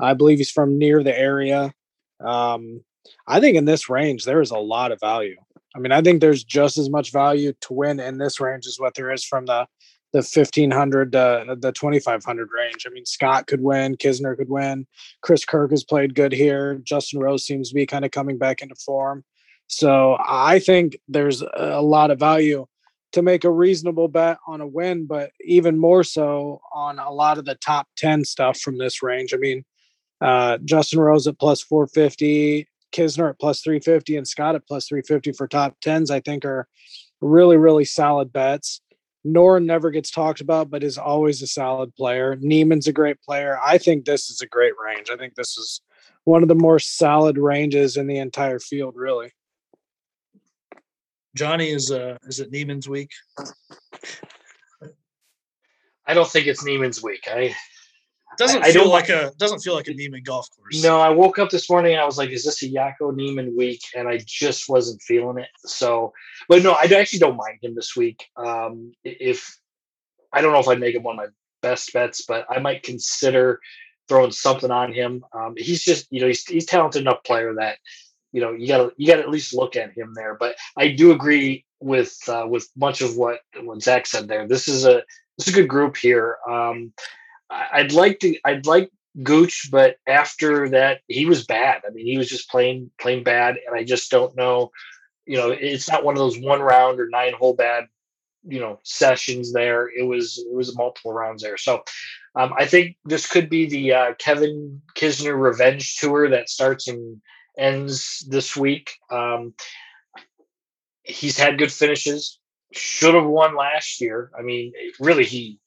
[0.00, 1.72] I believe he's from near the area.
[2.20, 2.84] Um,
[3.26, 5.36] I think in this range there is a lot of value.
[5.76, 8.78] I mean, I think there's just as much value to win in this range as
[8.78, 9.66] what there is from the
[10.12, 12.86] the 1500 uh, the 2500 range.
[12.86, 14.86] I mean, Scott could win, Kisner could win,
[15.20, 16.80] Chris Kirk has played good here.
[16.82, 19.24] Justin Rose seems to be kind of coming back into form.
[19.66, 22.66] So I think there's a lot of value
[23.12, 27.38] to make a reasonable bet on a win, but even more so on a lot
[27.38, 29.34] of the top 10 stuff from this range.
[29.34, 29.64] I mean,
[30.20, 35.32] uh, Justin Rose at plus 450, Kisner at plus 350, and Scott at plus 350
[35.32, 36.68] for top 10s, I think are
[37.20, 38.80] really, really solid bets.
[39.26, 42.36] Noren never gets talked about, but is always a solid player.
[42.36, 43.58] Niemann's a great player.
[43.62, 45.10] I think this is a great range.
[45.10, 45.80] I think this is
[46.24, 49.32] one of the more solid ranges in the entire field, really.
[51.36, 53.10] Johnny is uh is it Niemann's week?
[56.06, 57.28] I don't think it's Niemann's week.
[57.30, 57.54] I
[58.38, 60.82] doesn't I, feel I like a doesn't feel like a Niemann golf course.
[60.82, 63.56] No, I woke up this morning and I was like, "Is this a Joaquin Niemann
[63.56, 65.48] week?" And I just wasn't feeling it.
[65.66, 66.12] So,
[66.48, 68.24] but no, I actually don't mind him this week.
[68.36, 69.58] Um, if
[70.32, 71.32] I don't know if I'd make him one of my
[71.62, 73.60] best bets, but I might consider
[74.08, 75.24] throwing something on him.
[75.32, 77.78] Um, he's just you know he's he's talented enough player that
[78.32, 80.36] you know you got to you got to at least look at him there.
[80.38, 84.46] But I do agree with uh, with much of what what Zach said there.
[84.46, 85.02] This is a
[85.36, 86.38] this is a good group here.
[86.48, 86.92] Um,
[87.50, 88.36] I'd like to.
[88.44, 88.90] I'd like
[89.22, 91.82] Gooch, but after that, he was bad.
[91.86, 94.70] I mean, he was just playing playing bad, and I just don't know.
[95.26, 97.84] You know, it's not one of those one round or nine hole bad,
[98.44, 99.52] you know, sessions.
[99.52, 101.56] There, it was it was multiple rounds there.
[101.56, 101.82] So,
[102.34, 107.20] um, I think this could be the uh, Kevin Kisner revenge tour that starts and
[107.58, 108.92] ends this week.
[109.10, 109.54] Um,
[111.02, 112.38] he's had good finishes.
[112.72, 114.30] Should have won last year.
[114.38, 115.58] I mean, really, he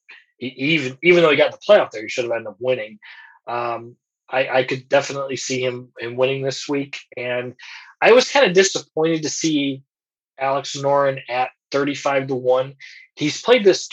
[0.42, 3.00] even even though he got the playoff there, he should have ended up winning.
[3.48, 3.96] Um,
[4.30, 7.54] I, I, could definitely see him in winning this week, and
[8.02, 9.84] I was kind of disappointed to see
[10.39, 12.76] Alex Noren at thirty-five to one.
[13.16, 13.89] He's played this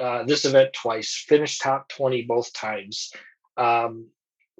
[0.00, 3.12] uh, this event twice, finished top twenty both times.
[3.56, 4.06] Um,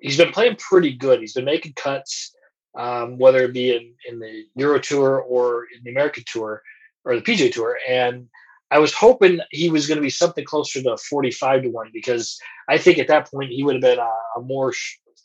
[0.00, 1.20] he's been playing pretty good.
[1.20, 2.34] He's been making cuts,
[2.76, 6.62] um, whether it be in, in the Euro Tour or in the American Tour
[7.04, 8.28] or the PGA Tour, and
[8.70, 12.38] I was hoping he was going to be something closer to 45 to 1 because
[12.68, 14.72] I think at that point he would have been a, a more,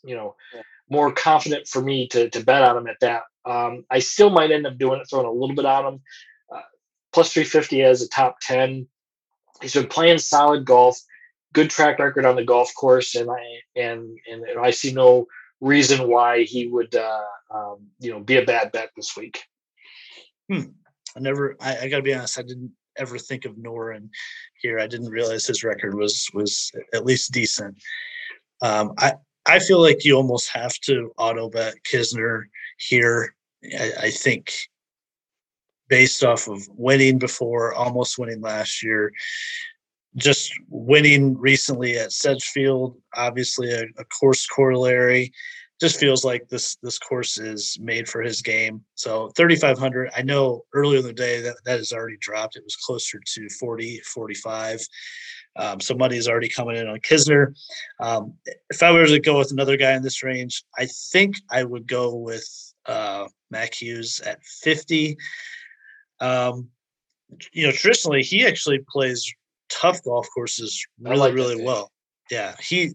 [0.04, 0.34] you know,
[0.90, 3.22] more confident for me to, to bet on him at that.
[3.44, 6.00] Um, I still might end up doing it, throwing a little bit on him.
[6.52, 6.62] Uh,
[7.12, 8.88] plus 350 as a top 10.
[9.62, 10.98] He's been playing solid golf,
[11.52, 13.40] good track record on the golf course, and I
[13.74, 15.26] and and, and I see no
[15.60, 19.42] reason why he would uh, um, you know be a bad bet this week.
[20.50, 20.72] Hmm.
[21.16, 21.56] I never.
[21.58, 22.38] I, I got to be honest.
[22.38, 24.08] I didn't ever think of Noren
[24.60, 24.78] here.
[24.78, 27.76] I didn't realize his record was was at least decent.
[28.62, 29.14] Um, I
[29.46, 32.44] I feel like you almost have to auto bet Kisner
[32.78, 33.34] here.
[33.78, 34.52] I, I think
[35.88, 39.12] based off of winning before, almost winning last year,
[40.16, 45.32] just winning recently at Sedgefield, obviously a, a course corollary
[45.80, 48.82] just feels like this this course is made for his game.
[48.94, 52.56] So 3500, I know earlier in the day that that has already dropped.
[52.56, 54.80] It was closer to 40, 45.
[55.56, 57.54] Um, so money is already coming in on Kisner.
[58.00, 58.34] Um,
[58.70, 61.86] if I were to go with another guy in this range, I think I would
[61.86, 62.46] go with
[62.86, 65.16] uh, Mac Hughes at 50.
[66.20, 66.68] Um,
[67.52, 69.32] you know, traditionally he actually plays
[69.68, 71.90] tough golf courses really, like really well.
[72.30, 72.92] Yeah, he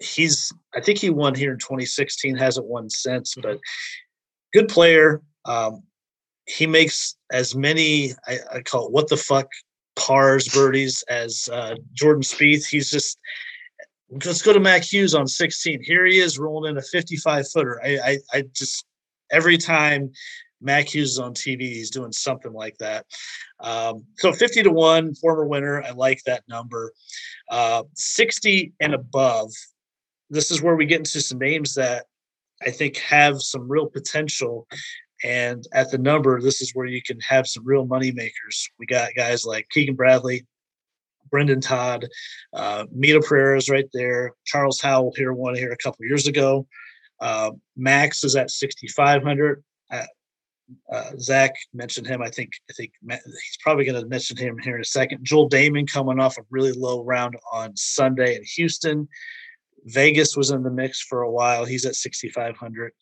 [0.00, 3.42] he's I think he won here in 2016, hasn't won since, mm-hmm.
[3.42, 3.60] but
[4.52, 5.22] good player.
[5.44, 5.82] Um,
[6.46, 9.48] he makes as many I, I, call it what the fuck
[9.96, 12.66] pars birdies as uh, Jordan Spieth.
[12.66, 13.18] He's just
[14.10, 15.82] let's go to Mac Hughes on 16.
[15.82, 17.80] Here he is rolling in a 55 footer.
[17.84, 18.86] I, I, I just
[19.32, 20.12] every time
[20.60, 23.06] Mac Hughes is on TV, he's doing something like that.
[23.60, 25.82] Um, so 50 to 1, former winner.
[25.82, 26.92] I like that number.
[27.50, 29.52] Uh, 60 and above.
[30.30, 32.06] This is where we get into some names that
[32.64, 34.66] I think have some real potential.
[35.24, 38.68] And at the number, this is where you can have some real money makers.
[38.78, 40.46] We got guys like Keegan Bradley,
[41.30, 42.06] Brendon Todd,
[42.52, 42.84] uh,
[43.22, 44.32] Pereira is right there.
[44.44, 46.66] Charles Howell here won here a couple years ago.
[47.20, 49.62] Uh, Max is at 6,500.
[49.90, 50.02] Uh,
[50.92, 52.22] uh, Zach mentioned him.
[52.22, 55.24] I think I think he's probably going to mention him here in a second.
[55.24, 59.08] Joel Dahmen coming off a really low round on Sunday in Houston.
[59.84, 61.64] Vegas was in the mix for a while.
[61.64, 62.92] He's at 6,500.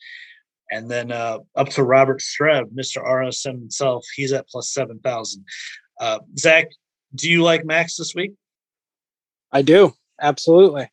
[0.71, 3.05] And then uh, up to Robert Streb, Mr.
[3.05, 5.45] RSM himself, he's at plus 7,000.
[6.01, 6.69] Uh, Zach,
[7.15, 8.33] do you like Max this week?
[9.53, 9.95] I do.
[10.21, 10.91] Absolutely.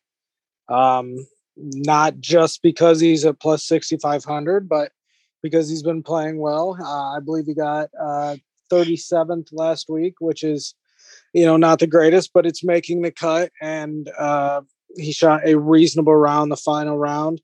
[0.68, 4.92] Um, not just because he's at plus 6,500, but
[5.42, 6.76] because he's been playing well.
[6.80, 8.36] Uh, I believe he got uh,
[8.70, 10.74] 37th last week, which is,
[11.32, 13.50] you know, not the greatest, but it's making the cut.
[13.60, 14.62] And uh,
[14.96, 17.40] he shot a reasonable round the final round.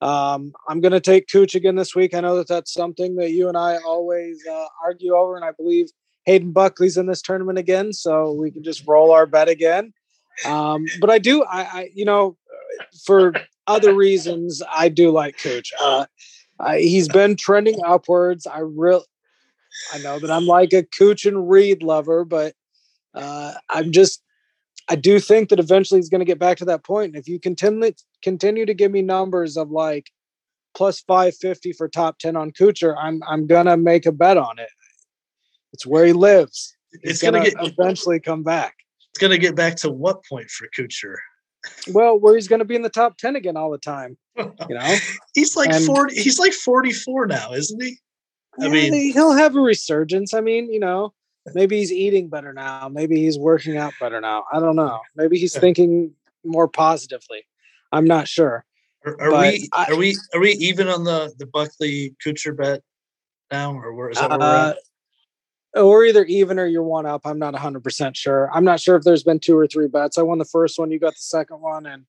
[0.00, 2.14] Um, I'm going to take Cooch again this week.
[2.14, 5.52] I know that that's something that you and I always uh, argue over, and I
[5.52, 5.88] believe
[6.24, 9.92] Hayden Buckley's in this tournament again, so we can just roll our bet again.
[10.44, 12.36] Um, but I do, I, I, you know,
[13.04, 13.34] for
[13.66, 15.72] other reasons, I do like Cooch.
[16.60, 18.46] Uh, he's been trending upwards.
[18.46, 19.04] I really,
[19.92, 22.54] I know that I'm like a Cooch and Reed lover, but
[23.14, 24.22] uh, I'm just
[24.88, 27.14] I do think that eventually he's going to get back to that point.
[27.14, 27.92] And if you continue
[28.22, 30.10] continue to give me numbers of like
[30.74, 34.70] plus 550 for top 10 on Kuchar, I'm I'm gonna make a bet on it.
[35.72, 36.74] It's where he lives.
[37.02, 38.74] He's it's gonna, gonna get eventually come back.
[39.10, 41.16] It's gonna get back to what point for Kuchar?
[41.92, 44.16] Well, where he's gonna be in the top 10 again all the time.
[44.38, 44.96] You know?
[45.34, 47.98] he's like And- 40 he's like 44 now, isn't he?
[48.60, 50.32] I Yeah, mean- he'll have a resurgence.
[50.34, 51.12] I mean, you know,
[51.54, 52.88] maybe he's eating better now.
[52.88, 54.44] Maybe he's working out better now.
[54.52, 55.00] I don't know.
[55.16, 56.12] Maybe he's thinking
[56.44, 57.46] more positively.
[57.92, 58.64] I'm not sure.
[59.04, 62.82] Are, are we I- are we are we even on the the Buckley Kuchar bet
[63.50, 64.78] now, or where is that where we're Uh, at?
[65.82, 67.20] or either even or you're one up.
[67.24, 68.50] I'm not 100% sure.
[68.52, 70.18] I'm not sure if there's been two or three bets.
[70.18, 72.04] I won the first one, you got the second one, and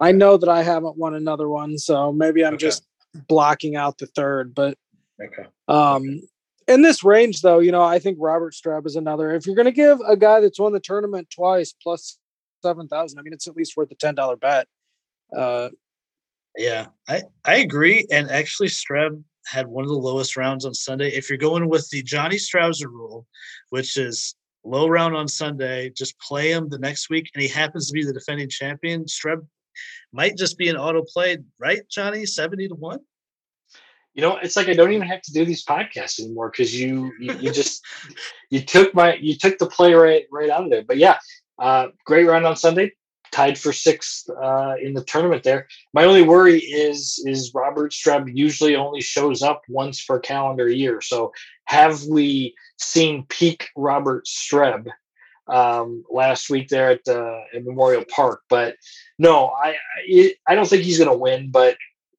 [0.00, 1.78] I know that I haven't won another one.
[1.78, 2.66] So maybe I'm Okay.
[2.66, 2.86] just
[3.28, 4.54] blocking out the third.
[4.54, 4.76] But
[5.20, 5.48] Okay.
[5.68, 6.20] um,
[6.68, 9.34] in this range, though, you know, I think Robert Streb is another.
[9.34, 12.18] If you're going to give a guy that's won the tournament twice plus
[12.62, 14.66] 7,000, I mean, it's at least worth a $10 bet.
[15.34, 15.70] Uh,
[16.56, 18.06] Yeah, I I agree.
[18.10, 21.08] And actually, Streb had one of the lowest rounds on Sunday.
[21.08, 23.26] If you're going with the Johnny Strouser rule,
[23.70, 24.34] which is
[24.64, 28.04] low round on Sunday, just play him the next week, and he happens to be
[28.04, 29.04] the defending champion.
[29.04, 29.46] Streb
[30.12, 32.26] might just be an auto play, right, Johnny?
[32.26, 33.00] Seventy to one.
[34.14, 37.12] You know, it's like I don't even have to do these podcasts anymore because you,
[37.20, 37.84] you you just
[38.50, 40.84] you took my you took the play right right out of there.
[40.84, 41.18] But yeah,
[41.58, 42.92] uh, great round on Sunday,
[43.30, 45.42] tied for sixth uh, in the tournament.
[45.42, 50.68] There, my only worry is is Robert Streb usually only shows up once per calendar
[50.68, 51.02] year.
[51.02, 51.32] So
[51.66, 54.88] have we seen peak Robert Streb
[55.48, 58.42] um, last week there at, uh, at Memorial Park?
[58.48, 58.76] But
[59.18, 59.76] no, I
[60.46, 61.50] I, don't think he's going to win.
[61.50, 61.76] But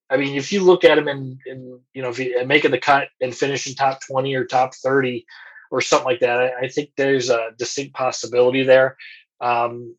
[0.09, 3.09] I mean, if you look at him in you know, if he making the cut
[3.21, 5.25] and finishing top 20 or top 30
[5.71, 8.97] or something like that, I, I think there's a distinct possibility there.
[9.41, 9.95] Um,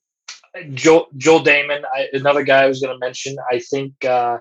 [0.72, 4.38] Joel, Joel Dahmen, I, another guy I was going to mention, I think uh,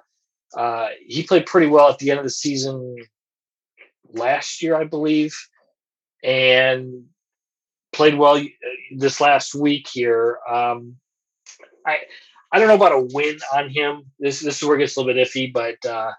[0.56, 2.96] uh, he played pretty well at the end of the season
[4.14, 5.38] last year, I believe,
[6.24, 7.06] and
[7.94, 8.44] played well uh,
[8.96, 10.40] this last week here.
[10.50, 10.96] Um,
[11.86, 12.00] I
[12.52, 14.04] I don't know about a win on him.
[14.20, 16.12] This this is where it gets a little bit iffy, but uh,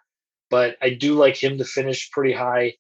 [0.51, 2.75] but I do like him to finish pretty high.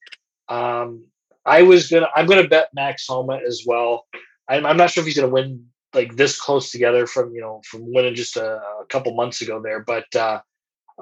[0.49, 1.05] Um,
[1.45, 4.07] I was gonna I'm gonna bet Max Homa as well.
[4.49, 7.63] I'm, I'm not sure if he's gonna win like this close together from you know
[7.65, 10.41] from winning just a, a couple months ago there, but uh,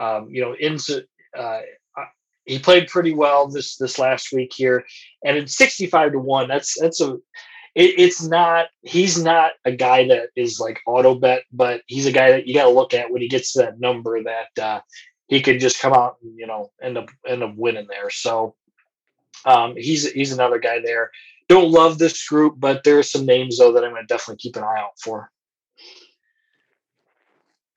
[0.00, 1.04] um, you know into
[1.36, 1.60] uh,
[1.98, 2.04] uh,
[2.44, 4.84] he played pretty well this this last week here,
[5.24, 6.48] and it's 65 to one.
[6.48, 7.18] That's that's a
[7.76, 12.12] it, it's not he's not a guy that is like auto bet, but he's a
[12.12, 14.80] guy that you got to look at when he gets to that number that uh,
[15.28, 18.08] he could just come out and you know end up end up winning there.
[18.08, 18.54] So
[19.44, 21.10] um, he's he's another guy there.
[21.48, 24.38] Don't love this group, but there are some names though that I'm going to definitely
[24.38, 25.30] keep an eye out for.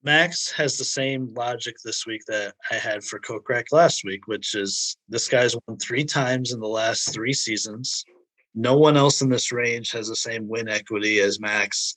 [0.01, 4.55] Max has the same logic this week that I had for Kokrak last week, which
[4.55, 8.05] is this guy's won three times in the last three seasons.
[8.55, 11.95] No one else in this range has the same win equity as Max.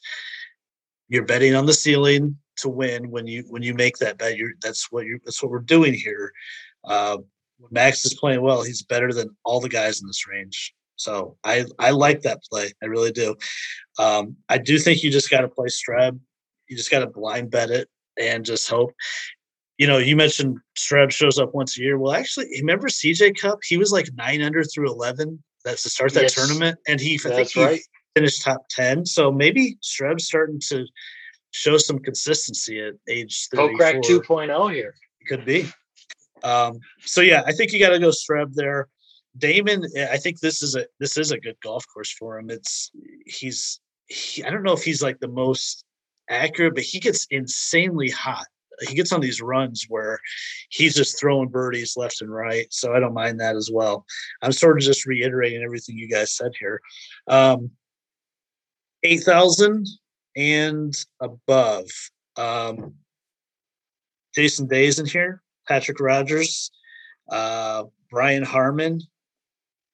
[1.08, 4.36] You're betting on the ceiling to win when you when you make that bet.
[4.36, 6.32] You're that's what you that's what we're doing here.
[6.84, 7.18] Uh,
[7.70, 10.74] Max is playing well, he's better than all the guys in this range.
[10.96, 12.72] So I I like that play.
[12.82, 13.36] I really do.
[13.98, 16.18] Um, I do think you just got to play Streb.
[16.68, 17.88] You just got to blind bet it
[18.18, 18.92] and just hope.
[19.78, 21.98] You know, you mentioned Streb shows up once a year.
[21.98, 23.60] Well, actually, remember CJ Cup?
[23.64, 25.42] He was like nine under through eleven.
[25.64, 26.34] That's to start that Yes.
[26.34, 27.80] tournament, and he I think That's he right.
[28.14, 29.06] finished top ten.
[29.06, 30.86] So maybe Streb's starting to
[31.52, 34.48] show some consistency at age Kokrak 34.
[34.48, 34.94] 2.0 here.
[35.28, 35.68] Could be.
[36.42, 38.88] Um, so yeah, I think you got to go Streb there.
[39.38, 42.50] Dahmen, I think this is a this is a good golf course for him.
[42.50, 42.90] It's
[43.24, 45.84] he's he, I don't know if he's like the most
[46.28, 48.46] accurate, but he gets insanely hot.
[48.88, 50.18] He gets on these runs where
[50.70, 52.66] he's just throwing birdies left and right.
[52.70, 54.04] So I don't mind that as well.
[54.42, 56.80] I'm sort of just reiterating everything you guys said here.
[57.28, 57.70] Um,
[59.04, 59.88] Eight thousand
[60.36, 61.86] and above.
[62.36, 62.94] Um,
[64.34, 65.42] Jason Day's in here.
[65.68, 66.70] Patrick Rodgers.
[67.28, 69.00] Uh, Brian Harman.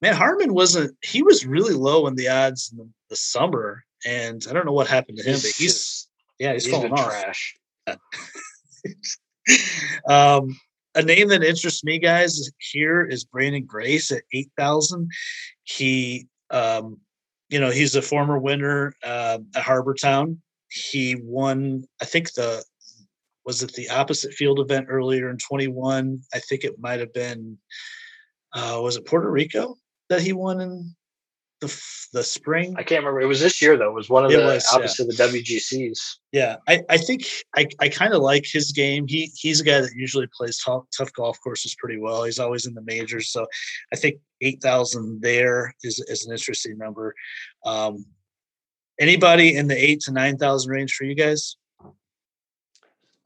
[0.02, 0.94] Man, Harman wasn't.
[1.02, 4.72] He was really low in the odds in the, the summer, and I don't know
[4.72, 6.08] what happened to him, but he's
[6.38, 7.08] yeah, he's, he's falling off.
[7.08, 7.56] trash.
[10.08, 10.56] um,
[10.94, 15.10] a name that interests me, guys, here is Branden Grace at eight thousand.
[15.64, 16.98] He, um,
[17.48, 20.40] you know, he's a former winner uh, at Harbour Town.
[20.68, 22.64] He won, I think the
[23.46, 26.20] was it the opposite field event earlier in twenty one.
[26.34, 27.58] I think it might have been,
[28.52, 29.76] uh, was it Puerto Rico
[30.08, 30.94] that he won in
[31.60, 31.82] the
[32.12, 32.74] the spring?
[32.78, 33.20] I can't remember.
[33.20, 33.90] It was this year though.
[33.90, 35.04] It was one of It the was, yeah.
[35.04, 35.98] of the WGCs.
[36.32, 39.06] Yeah, I, I think I, I kind of like his game.
[39.08, 42.24] He he's a guy that usually plays tough, tough golf courses pretty well.
[42.24, 43.46] He's always in the majors, so
[43.92, 47.14] I think eight thousand there is is an interesting number.
[47.64, 48.04] Um,
[49.00, 51.56] anybody in the eight to nine thousand range for you guys?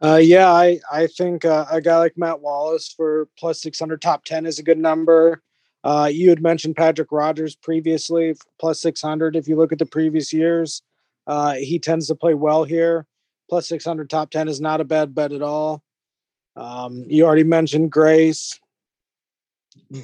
[0.03, 4.03] Uh, yeah, I I think uh, a guy like Matt Wallace for plus six hundred
[4.03, 5.43] top ten is a good number.
[5.85, 9.35] Uh, you had mentioned Patrick Rodgers previously, plus six hundred.
[9.35, 10.83] If you look at the previous years,
[11.27, 13.07] uh, he tends to play well here.
[13.49, 15.83] Plus six hundred top ten is not a bad bet at all.
[16.57, 18.59] Um, you already mentioned Grace.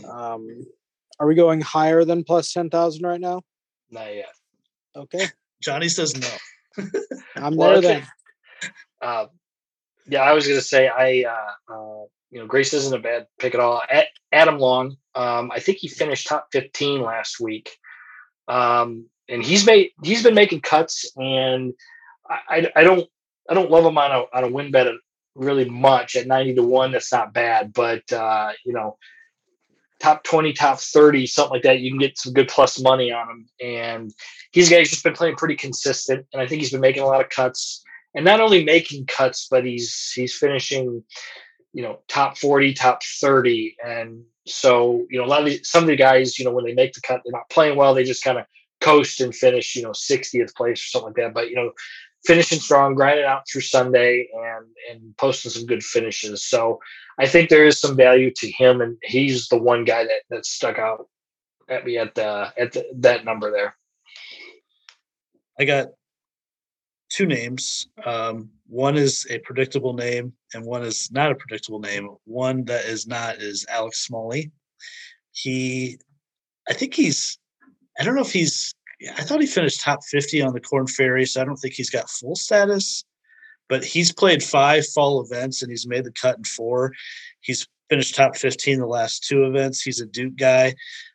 [0.09, 0.66] Um,
[1.20, 3.43] are we going higher than plus ten thousand right now?
[3.91, 4.33] Not yet.
[4.97, 5.26] Okay,
[5.62, 6.85] Johnny says no.
[7.37, 8.07] I'm Well, there I then.
[9.01, 9.26] Uh,
[10.09, 13.55] yeah, I was gonna say I uh, uh, you know Grace isn't a bad pick
[13.55, 13.83] at all.
[13.93, 17.70] A- Adam Long, um, I think he finished top fifteen last week,
[18.49, 21.74] um, and he's made he's been making cuts, and
[22.29, 23.09] I, I, I don't
[23.49, 24.87] I don't love him on a on a win bet
[25.35, 26.93] really much at ninety to one.
[26.93, 28.99] That's not bad, but uh, you know
[30.01, 33.29] top 20 top 30 something like that you can get some good plus money on
[33.29, 34.14] him and
[34.53, 37.20] he's guys just been playing pretty consistent and i think he's been making a lot
[37.20, 37.83] of cuts
[38.14, 41.05] and not only making cuts, but he's he's finishing,
[41.73, 43.77] you know, top 40, top 30.
[43.85, 46.64] And so, you know, a lot of the, some of the guys, you know, when
[46.64, 47.95] they make the cut, they're not playing well.
[47.95, 48.47] They just kind of
[48.81, 51.35] coast and finish, you know, 60th place or something like that.
[51.35, 51.73] But you know,
[52.25, 56.45] finishing strong, grinding out through Sunday and and posting some good finishes.
[56.45, 56.81] So
[57.19, 60.47] I think there is some value to him, and he's the one guy that that
[60.47, 61.09] stuck out
[61.69, 63.77] at me at the at the, that number there.
[65.59, 65.89] I got
[67.11, 67.89] two names.
[68.05, 72.09] Um, one is a predictable name, and one is not a predictable name.
[72.25, 74.51] One that is not is Alex Smalley.
[75.33, 75.99] He,
[76.69, 77.39] I think he's,
[77.99, 78.75] I don't know if he's,
[79.16, 81.89] I thought he finished top 50 on the Corn Ferry, so I don't think he's
[81.89, 83.05] got full status,
[83.71, 86.93] but he's played five fall events and he's made the cut in four.
[87.41, 89.81] He's finished top 15 the last two events.
[89.81, 90.75] He's a Duke guy.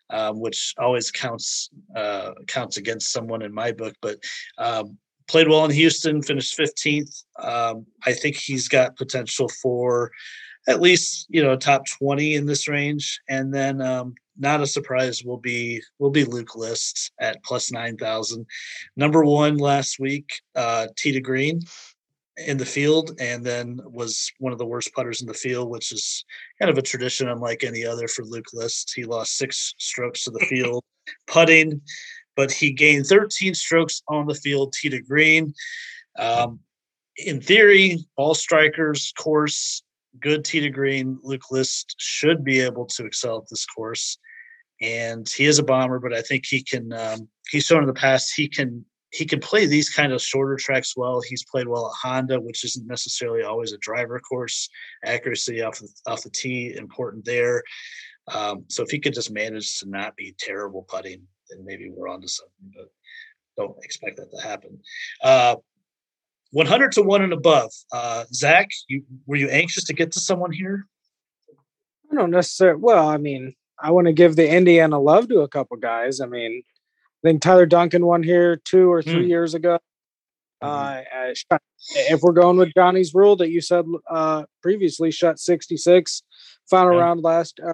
[0.09, 3.95] Um, which always counts uh, counts against someone in my book.
[3.99, 4.19] But
[4.59, 4.99] um,
[5.33, 7.23] played well in Houston, finished 15th.
[7.39, 10.11] Um, I think he's got potential for
[10.67, 13.19] at least you know top 20 in this range.
[13.27, 18.45] And then um, not a surprise will be will be Luke List at plus 9,000.
[18.95, 21.61] Number one last week, uh, tee to green
[22.37, 25.91] in the field and then was one of the worst putters in the field, which
[25.91, 26.25] is
[26.59, 28.93] kind of a tradition unlike any other for Luke List.
[28.95, 30.83] He lost six strokes to the field
[31.27, 31.81] putting,
[32.35, 35.53] but he gained 13 strokes on the field, tee to green.
[36.17, 36.59] Um,
[37.17, 39.83] in theory, all strikers course,
[40.19, 41.19] good tee to green.
[41.23, 44.17] Luke List should be able to excel at this course.
[44.81, 46.91] And he is a bomber, but I think he can.
[46.91, 50.55] Um, he's shown in the past he can he can play these kind of shorter
[50.55, 51.21] tracks well.
[51.21, 54.69] He's played well at Honda, which isn't necessarily always a driver course.
[55.05, 57.63] Accuracy off the, off the tee important there.
[58.33, 61.21] Um, so if he could just manage to not be terrible putting,
[61.57, 62.71] then maybe we're onto something.
[62.75, 62.87] But
[63.57, 64.79] don't expect that to happen.
[65.23, 65.55] Uh,
[66.51, 67.71] 100 to one and above.
[67.91, 70.87] Uh, Zach, you were you anxious to get to someone here?
[72.11, 72.79] I don't necessarily.
[72.81, 76.21] Well, I mean, I want to give the Indiana love to a couple guys.
[76.21, 76.61] I mean,
[77.23, 79.29] I think Tyler Duncan won here two or three Mm.
[79.29, 79.79] years ago.
[80.63, 81.05] Mhm.
[81.51, 81.57] Uh,
[81.95, 86.21] if we're going with Johnny's rule that you said uh, previously, shot 66,
[86.69, 86.99] final Yeah.
[86.99, 87.73] round last uh,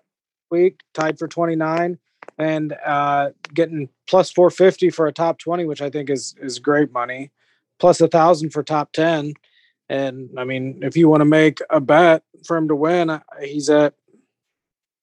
[0.50, 2.00] week, tied for 29,
[2.38, 6.92] and uh, getting plus 450 for a top 20, which I think is is great
[6.92, 7.32] money,
[7.80, 9.34] plus a thousand for top 10.
[9.90, 13.22] And I mean, if you want to make a bet for him to win, uh,
[13.42, 13.94] he's at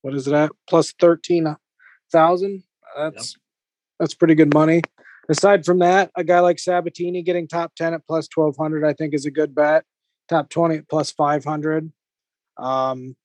[0.03, 2.63] what is it at plus 13,000.
[2.97, 3.37] That's
[3.99, 4.83] that's pretty good money.
[5.29, 9.13] Aside from that, a guy like Sabbatini getting top 10 at plus 1200 I think
[9.13, 9.85] is a good bet.
[10.29, 11.93] Top 20 at plus 500.
[12.57, 13.17] Um,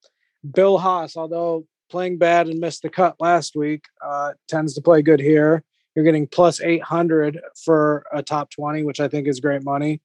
[0.50, 5.02] Bill Haas, although playing bad and missed the cut last week, uh, tends to play
[5.02, 5.64] good here.
[5.96, 10.02] You're getting plus 800 for a top 20, which I think is great money.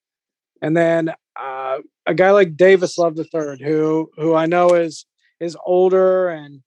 [0.61, 5.07] And then uh, a guy like Davis Love III, who who I know is
[5.39, 6.63] is older and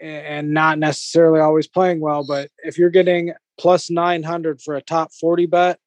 [0.00, 2.24] and not necessarily always playing well.
[2.26, 5.78] But if you're getting plus 900 for a top 40 bet,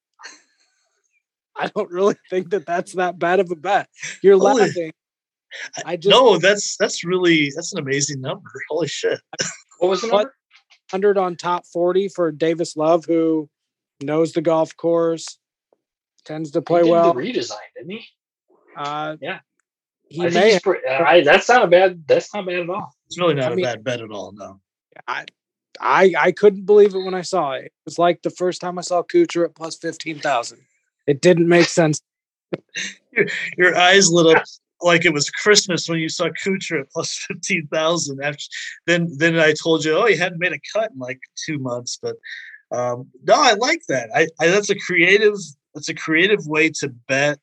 [1.56, 3.88] I don't really think that that's that bad of a bet.
[4.22, 4.92] You're Holy, laughing.
[5.84, 8.50] I just no, that's that's really that's an amazing number.
[8.70, 9.20] Holy shit!
[9.78, 10.34] What was the number?
[10.90, 13.48] Hundred on top 40 for Davis Love, who
[14.02, 15.38] knows the golf course,
[16.24, 17.14] tends to play well.
[17.14, 18.04] redesign, didn't he?
[18.76, 19.38] Uh, yeah.
[20.08, 20.58] He I may.
[20.88, 22.04] I, that's not a bad.
[22.06, 22.92] That's not bad at all.
[23.06, 24.32] It's really not I a mean, bad bet at all.
[24.32, 24.60] No.
[25.06, 25.26] I,
[25.80, 27.66] I, I couldn't believe it when I saw it.
[27.66, 30.60] It was like the first time I saw Kuchar at plus fifteen thousand.
[31.06, 32.00] It didn't make sense.
[33.12, 33.26] your,
[33.56, 34.44] your eyes lit up
[34.80, 38.22] like it was Christmas when you saw Kuchar at plus fifteen thousand.
[38.22, 38.44] After
[38.86, 41.98] then, then I told you, oh, he hadn't made a cut in like two months.
[42.00, 42.16] But
[42.70, 44.10] um, no, I like that.
[44.14, 45.36] I, I that's a creative.
[45.74, 47.38] That's a creative way to bet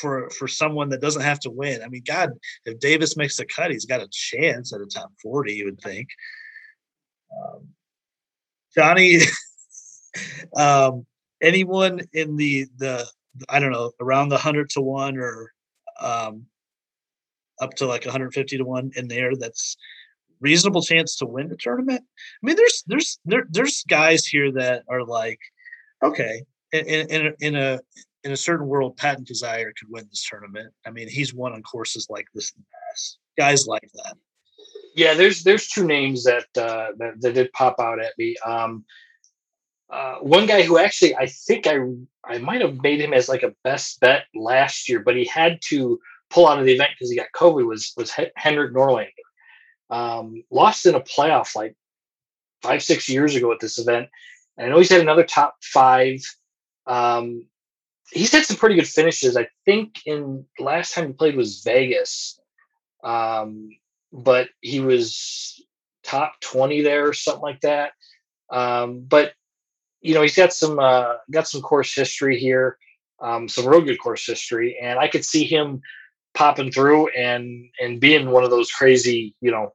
[0.00, 1.82] for for someone that doesn't have to win.
[1.82, 2.30] I mean, God,
[2.64, 5.54] if Davis makes the cut, he's got a chance at a top forty.
[5.54, 6.08] You would think.
[7.36, 7.68] Um,
[8.74, 9.18] Johnny,
[10.56, 11.06] um,
[11.42, 13.06] anyone in the the
[13.48, 15.52] I don't know around the hundred to one or
[16.00, 16.46] um,
[17.64, 19.76] up to like 150 to one in there that's
[20.40, 22.02] reasonable chance to win the tournament.
[22.02, 25.40] I mean, there's there's there, there's guys here that are like,
[26.02, 26.42] okay,
[26.72, 27.80] in, in, in a
[28.22, 30.72] in a certain world, Patton Kizzire could win this tournament.
[30.86, 33.18] I mean, he's won on courses like this in the past.
[33.36, 34.16] Guys like that.
[34.94, 38.36] Yeah, there's there's two names that uh, that, that did pop out at me.
[38.44, 38.84] Um,
[39.90, 41.78] uh, one guy who actually I think I
[42.24, 45.58] I might have made him as like a best bet last year, but he had
[45.68, 45.98] to
[46.34, 47.66] pull out of the event because he got COVID.
[47.66, 49.08] Was was Henrik Norlander?
[49.88, 51.76] Um, lost in a playoff like
[52.62, 54.08] five six years ago at this event,
[54.58, 56.18] and I know he's had another top five.
[56.86, 57.46] Um,
[58.10, 59.36] he's had some pretty good finishes.
[59.36, 62.38] I think in last time he played was Vegas,
[63.04, 63.70] um,
[64.12, 65.64] but he was
[66.02, 67.92] top twenty there or something like that.
[68.50, 69.32] Um, but
[70.00, 72.76] you know he's got some uh, got some course history here,
[73.20, 75.80] um, some real good course history, and I could see him
[76.34, 79.72] popping through and and being one of those crazy you know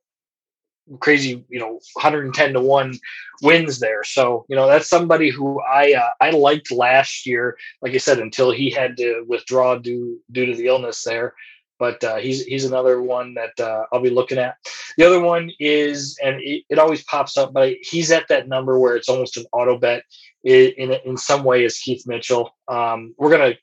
[0.99, 2.99] crazy, you know, 110 to 1
[3.41, 4.03] wins there.
[4.03, 8.19] So, you know, that's somebody who I uh, I liked last year, like I said,
[8.19, 11.35] until he had to withdraw due due to the illness there.
[11.77, 14.57] But uh, he's he's another one that uh, I'll be looking at.
[14.97, 18.77] The other one is, and it, it, always pops up, but he's at that number
[18.77, 20.03] where it's almost an auto bet.
[20.43, 22.53] In in, in some way, is Keith Mitchell.
[22.67, 23.53] Um, we're gonna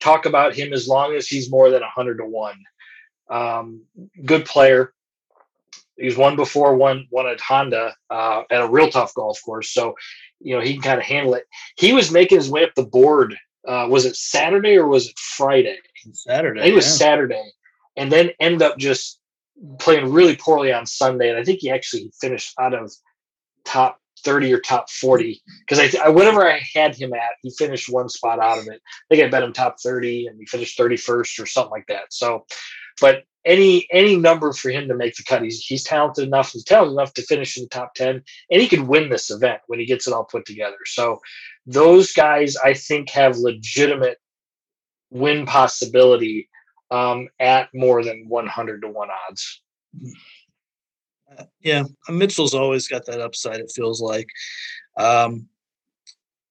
[0.00, 2.64] talk about him as long as he's more than 100 to one.
[3.30, 3.82] Um,
[4.24, 4.94] good player,
[5.98, 9.70] he's won before, won won at Honda uh, at a real tough golf course.
[9.72, 9.94] So,
[10.40, 11.44] you know, he can kind of handle it.
[11.76, 13.36] He was making his way up the board.
[13.66, 15.76] Uh, was it Saturday or was it Friday?
[16.12, 16.62] Saturday.
[16.62, 16.92] It was yeah.
[16.92, 17.52] Saturday,
[17.96, 19.20] and then end up just
[19.78, 21.28] playing really poorly on Sunday.
[21.28, 22.92] And I think he actually finished out of
[23.64, 27.88] top 30 or top 40 because I, I whatever I had him at, he finished
[27.88, 28.80] one spot out of it.
[28.84, 32.12] I think I bet him top 30 and he finished 31st or something like that.
[32.12, 32.46] So,
[33.00, 35.42] but any any number for him to make the cut.
[35.42, 36.52] He's he's talented enough.
[36.52, 39.62] He's talented enough to finish in the top ten, and he could win this event
[39.66, 40.76] when he gets it all put together.
[40.86, 41.20] So
[41.66, 44.18] those guys, I think, have legitimate
[45.10, 46.48] win possibility
[46.90, 49.62] um, at more than one hundred to one odds.
[51.60, 53.60] Yeah, Mitchell's always got that upside.
[53.60, 54.28] It feels like.
[54.96, 55.48] Um,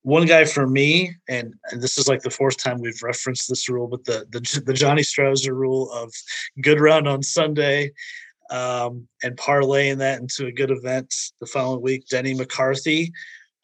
[0.03, 3.67] one guy for me, and, and, this is like the fourth time we've referenced this
[3.67, 6.13] rule, but the the, the Johnny Strouser rule of
[6.61, 7.91] good round on Sunday
[8.49, 12.07] um, and parlaying that into a good event the following week.
[12.07, 13.11] Denny McCarthy,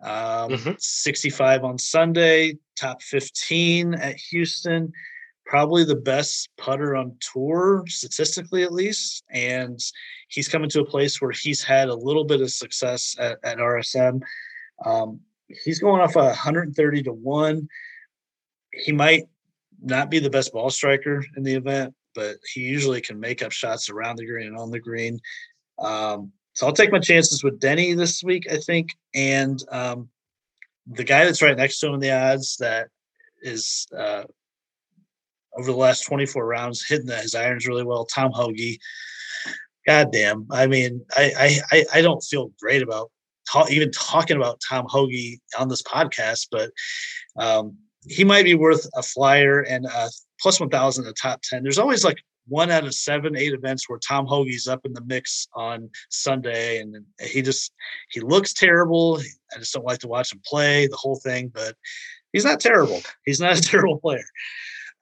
[0.01, 0.72] um, mm-hmm.
[0.78, 4.91] 65 on Sunday, top 15 at Houston.
[5.46, 9.24] Probably the best putter on tour, statistically at least.
[9.30, 9.80] And
[10.30, 13.58] he's coming to a place where he's had a little bit of success at, at
[13.58, 14.22] RSM.
[14.86, 15.20] Um,
[15.64, 17.68] he's going off a 130 to 1.
[18.74, 19.24] He might
[19.82, 23.52] not be the best ball striker in the event, but he usually can make up
[23.52, 25.20] shots around the green and on the green.
[25.80, 28.89] Um, so I'll take my chances with Denny this week, I think.
[29.14, 30.10] And um,
[30.88, 32.89] the guy that's right next to him in the odds that
[33.41, 34.24] is uh,
[35.58, 38.80] over the last 24 rounds hitting his irons really well, Tom Hoge.
[39.86, 40.47] God damn.
[40.51, 43.12] I mean, I, I I don't feel great about
[43.51, 46.72] talk, even talking about Tom Hoge on this podcast, but
[47.38, 47.76] um,
[48.08, 50.10] he might be worth a flyer and a
[50.41, 51.64] plus 1,000 the top 10.
[51.64, 55.04] There's always like one out of seven, eight events where Tom Hoge's up in the
[55.06, 57.72] mix on Sunday, and he just
[58.10, 59.20] he looks terrible.
[59.56, 61.76] I just don't like to watch him play the whole thing, but
[62.34, 63.01] he's not terrible.
[63.26, 64.26] He's not a terrible player.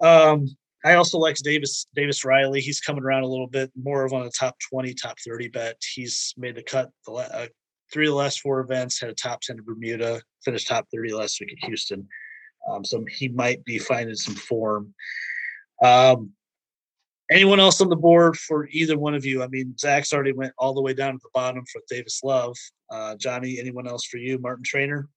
[0.02, 0.48] Um,
[0.84, 2.60] I also like Davis Davis Riley.
[2.60, 5.82] He's coming around a little bit more of on a top twenty, top thirty bet.
[5.94, 7.48] He's made the cut the uh,
[7.94, 9.00] three of the last four events.
[9.00, 12.08] Had a top ten at Bermuda, finished top thirty last week at Houston.
[12.70, 14.94] Um, so he might be finding some form.
[15.84, 16.32] Um,
[17.32, 19.44] anyone else on the board for either one of you?
[19.44, 22.56] I mean, Zach's already went all the way down to the bottom for Davis Love.
[22.90, 24.38] Uh, Johnny, anyone else for you?
[24.40, 25.08] Martin Trainer.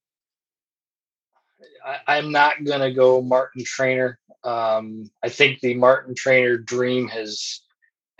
[2.07, 4.19] I, am not gonna go Martin Trainer.
[4.45, 7.61] Um, I think the Martin Trainer dream has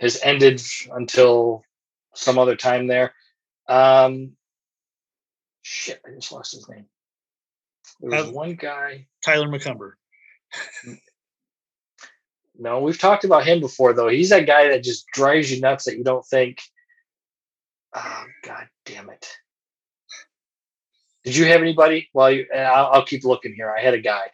[0.00, 0.60] has ended
[0.92, 1.64] until
[2.14, 3.14] some other time there.
[3.68, 4.32] Um,
[5.62, 6.86] shit, I just lost his name.
[8.00, 9.92] There was one guy, Tyler McCumber.
[12.58, 14.08] No, we've talked about him before, though.
[14.08, 16.60] He's that guy that just drives you nuts that you don't think.
[17.94, 19.28] Oh God damn it!
[21.24, 22.08] Did you have anybody?
[22.12, 23.74] Well, you, I'll, I'll keep looking here.
[23.76, 24.30] I had a guy.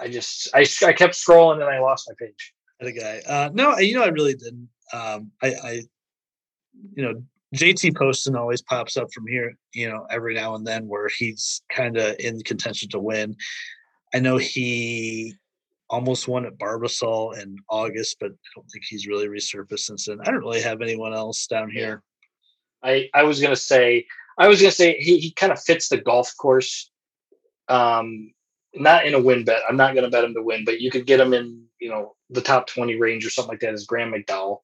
[0.00, 2.54] I just I, I kept scrolling and I lost my page.
[2.80, 3.22] A guy.
[3.26, 4.68] Uh, no, you know I really didn't.
[4.92, 5.82] Um, I, I,
[6.94, 7.22] you know,
[7.54, 9.56] JT Poston always pops up from here.
[9.72, 13.36] You know, every now and then where he's kind of in contention to win.
[14.14, 15.34] I know he
[15.88, 20.20] almost won at Barbasol in August, but I don't think he's really resurfaced since then.
[20.20, 22.02] I don't really have anyone else down here.
[22.82, 24.06] I I was gonna say
[24.38, 26.90] I was gonna say he, he kind of fits the golf course.
[27.68, 28.32] Um,
[28.76, 29.62] not in a win bet.
[29.68, 32.14] I'm not gonna bet him to win, but you could get him in, you know,
[32.30, 34.60] the top 20 range or something like that is Graham McDowell.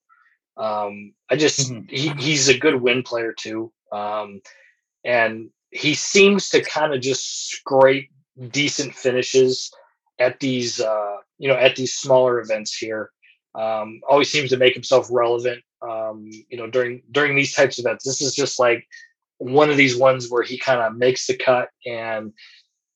[0.56, 1.86] Um, I just mm-hmm.
[1.88, 3.72] he, he's a good win player too.
[3.90, 4.40] Um,
[5.04, 8.10] and he seems to kind of just scrape
[8.50, 9.70] decent finishes
[10.18, 13.10] at these uh, you know at these smaller events here.
[13.54, 15.62] Um, always seems to make himself relevant.
[15.80, 18.04] Um, you know during during these types of events.
[18.04, 18.86] This is just like
[19.38, 22.32] one of these ones where he kind of makes the cut and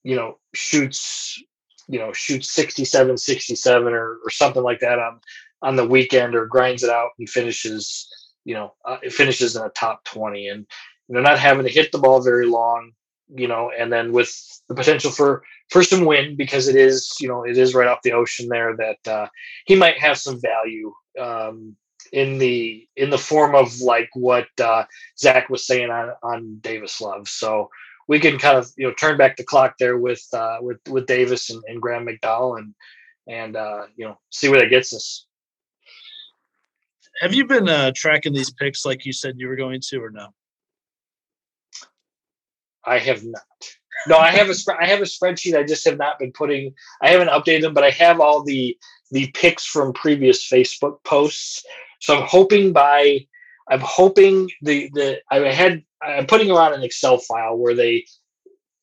[0.06, 1.42] you know shoots
[1.88, 5.20] you know shoots 67 67 or, or something like that on
[5.62, 8.08] on the weekend or grinds it out and finishes
[8.44, 10.66] you know uh, it finishes in a top 20 and
[11.08, 12.92] you know not having to hit the ball very long
[13.34, 14.32] you know and then with
[14.68, 18.02] the potential for for some wind because it is you know it is right off
[18.02, 19.26] the ocean there that uh,
[19.64, 21.74] he might have some value um,
[22.12, 24.84] in the in the form of like what uh,
[25.18, 27.28] Zach was saying on on Davis Love.
[27.28, 27.70] So
[28.08, 31.06] we can kind of you know turn back the clock there with uh, with with
[31.06, 32.74] Davis and, and Graham McDowell and
[33.28, 35.26] and uh, you know see where that gets us.
[37.20, 40.10] Have you been uh, tracking these picks like you said you were going to, or
[40.10, 40.28] no?
[42.84, 43.42] I have not.
[44.06, 45.56] No, I have a I have a spreadsheet.
[45.56, 46.74] I just have not been putting.
[47.02, 48.76] I haven't updated them, but I have all the
[49.10, 51.64] the picks from previous Facebook posts.
[52.00, 53.26] So I'm hoping by
[53.68, 58.06] I'm hoping the the I had I'm putting them on an Excel file where they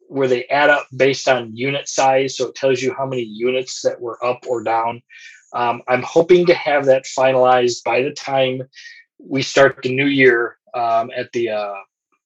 [0.07, 3.81] where they add up based on unit size, so it tells you how many units
[3.81, 5.01] that were up or down.
[5.53, 8.61] Um, I'm hoping to have that finalized by the time
[9.17, 11.75] we start the new year um, at the uh,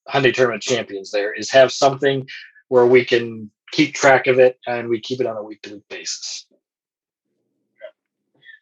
[0.08, 1.10] Hyundai Tournament Champions.
[1.10, 2.26] There is have something
[2.68, 5.74] where we can keep track of it and we keep it on a week to
[5.74, 6.46] week basis.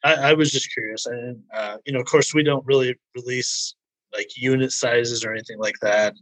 [0.05, 3.75] I, I, was just curious, and uh, you know, of course, we don't really release
[4.17, 6.15] like unit sizes or anything like that.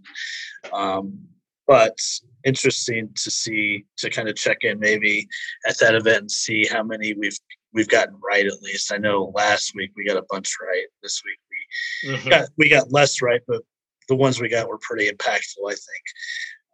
[0.73, 1.21] Um,
[1.67, 1.97] but
[2.45, 5.27] interesting to see to kind of check in maybe
[5.67, 7.39] at that event and see how many we've
[7.73, 8.93] we've gotten right at least.
[8.93, 10.87] I know last week we got a bunch right.
[11.03, 12.29] This week we mm-hmm.
[12.29, 13.63] got we got less right, but
[14.09, 15.69] the ones we got were pretty impactful.
[15.69, 16.05] I think.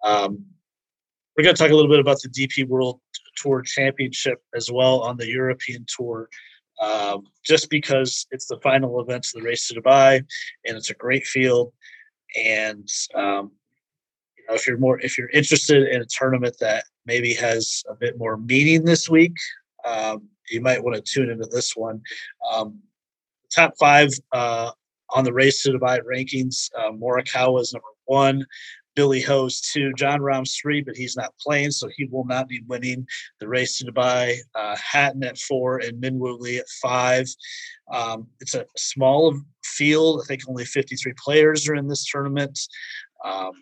[0.02, 0.44] Um,
[1.36, 3.00] we're going to talk a little bit about the DP World
[3.36, 6.28] Tour Championship as well on the European Tour.
[6.80, 10.24] Um, just because it's the final event of the race to Dubai,
[10.66, 11.72] and it's a great field.
[12.42, 13.52] And um,
[14.38, 17.94] you know, if you're more if you're interested in a tournament that maybe has a
[17.94, 19.34] bit more meaning this week,
[19.84, 22.00] um, you might want to tune into this one.
[22.50, 22.78] Um,
[23.54, 24.70] top five uh,
[25.10, 28.46] on the race to Dubai rankings: uh, Morikawa is number one.
[28.94, 32.62] Billy Ho's two, Jon Rahm's three, but he's not playing, so he will not be
[32.68, 33.06] winning
[33.40, 34.36] the race to Dubai.
[34.54, 37.26] Uh, Hatton at four and Minwoo Lee at five.
[37.92, 40.20] Um, it's a small field.
[40.22, 42.58] I think only 53 players are in this tournament.
[43.24, 43.52] Um,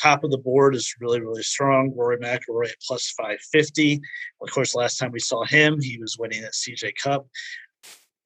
[0.00, 1.92] top of the board is really, really strong.
[1.94, 4.00] Rory McIlroy at plus 550.
[4.42, 7.26] Of course, last time we saw him, he was winning at CJ Cup.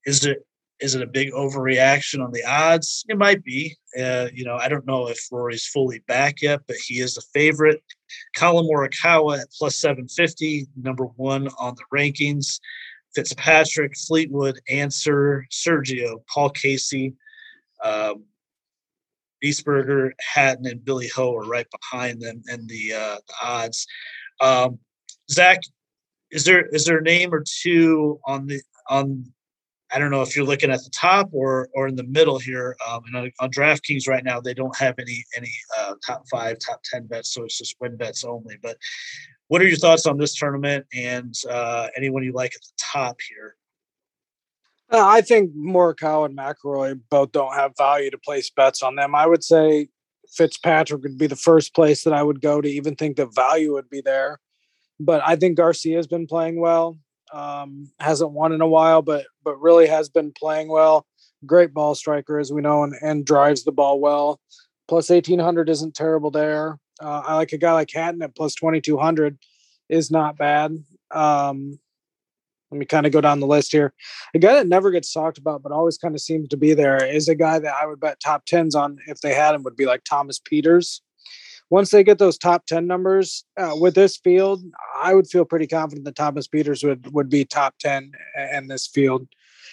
[0.05, 0.45] Is it
[0.83, 3.05] is it a big overreaction on the odds?
[3.09, 3.77] It might be.
[3.99, 7.23] Uh, you know, I don't know if Rory's fully back yet, but he is a
[7.33, 7.83] favorite.
[8.35, 12.59] Collin Morikawa at plus 750, number one on the rankings.
[13.15, 17.15] Fitzpatrick, Fleetwood, Ancer, Sergio, Paul Casey,
[17.85, 18.25] um,
[19.45, 23.87] Wiesberger, Hatton, and Billy Ho are right behind them in the, uh, the odds.
[24.41, 24.79] Um,
[25.31, 25.61] Zach,
[26.31, 29.27] is there is there a name or two on the on
[29.93, 32.77] I don't know if you're looking at the top or or in the middle here.
[32.89, 36.59] Um, and on, on DraftKings right now, they don't have any any uh, top five,
[36.59, 38.57] top ten bets, so it's just win bets only.
[38.63, 38.77] But
[39.49, 43.19] what are your thoughts on this tournament and uh, anyone you like at the top
[43.29, 43.57] here?
[44.91, 49.15] Uh, I think Morikawa and McIlroy both don't have value to place bets on them.
[49.15, 49.89] I would say
[50.35, 53.73] Fitzpatrick would be the first place that I would go to even think the value
[53.73, 54.39] would be there.
[55.01, 56.99] But I think Garcia has been playing well.
[57.33, 61.07] Um, hasn't won in a while, but but really has been playing well.
[61.47, 64.39] Great ball striker, as we know, and, and drives the ball well.
[64.87, 66.79] Plus eighteen hundred isn't terrible there.
[67.01, 69.39] Uh, I like a guy like Hatton at plus twenty two hundred
[69.89, 70.77] is not bad.
[71.11, 71.79] Um,
[72.71, 73.93] let me kind of go down the list here.
[74.35, 77.05] A guy that never gets talked about, but always kind of seems to be there,
[77.05, 79.77] is a guy that I would bet top tens on if they had him would
[79.77, 81.01] be like Thomas Pieters.
[81.73, 84.63] Once they get those top ten numbers uh, with this field,
[85.03, 88.13] I would feel pretty confident that Thomas Pieters would would be top ten
[88.53, 89.27] in this field.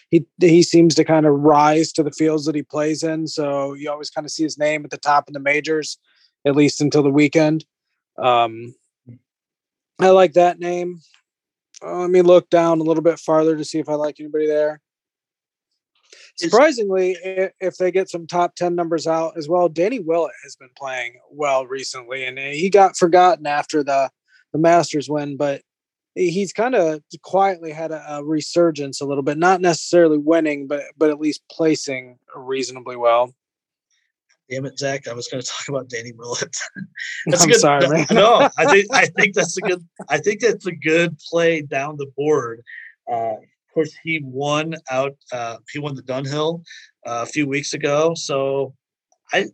[0.09, 3.73] He he seems to kind of rise to the fields that he plays in, so
[3.73, 5.97] you always kind of see his name at the top in the majors,
[6.45, 7.65] at least until the weekend.
[8.17, 8.73] Um,
[9.99, 11.01] I like that name.
[11.83, 14.47] Uh, let me look down a little bit farther to see if I like anybody
[14.47, 14.79] there.
[16.39, 17.17] Surprisingly,
[17.59, 21.19] if they get some top 10 numbers out as well, Danny Willett has been playing
[21.31, 24.09] well recently and he got forgotten after the,
[24.53, 25.61] the Masters win, but
[26.15, 30.83] he's kind of quietly had a, a, resurgence a little bit, not necessarily winning, but
[30.97, 33.33] but at least placing reasonably well.
[34.49, 35.07] Damn it, Zach!
[35.07, 36.55] I was going to talk about Danny Willett.
[37.27, 38.07] that's I'm a good, sorry, man.
[38.11, 39.87] no, I think I think that's a good.
[40.09, 42.63] I think that's a good play down the board.
[43.11, 43.35] Uh,
[43.69, 45.15] of course, he won out.
[45.31, 46.63] Uh, he won the Dunhill
[47.05, 48.73] uh, a few weeks ago, so
[49.31, 49.45] I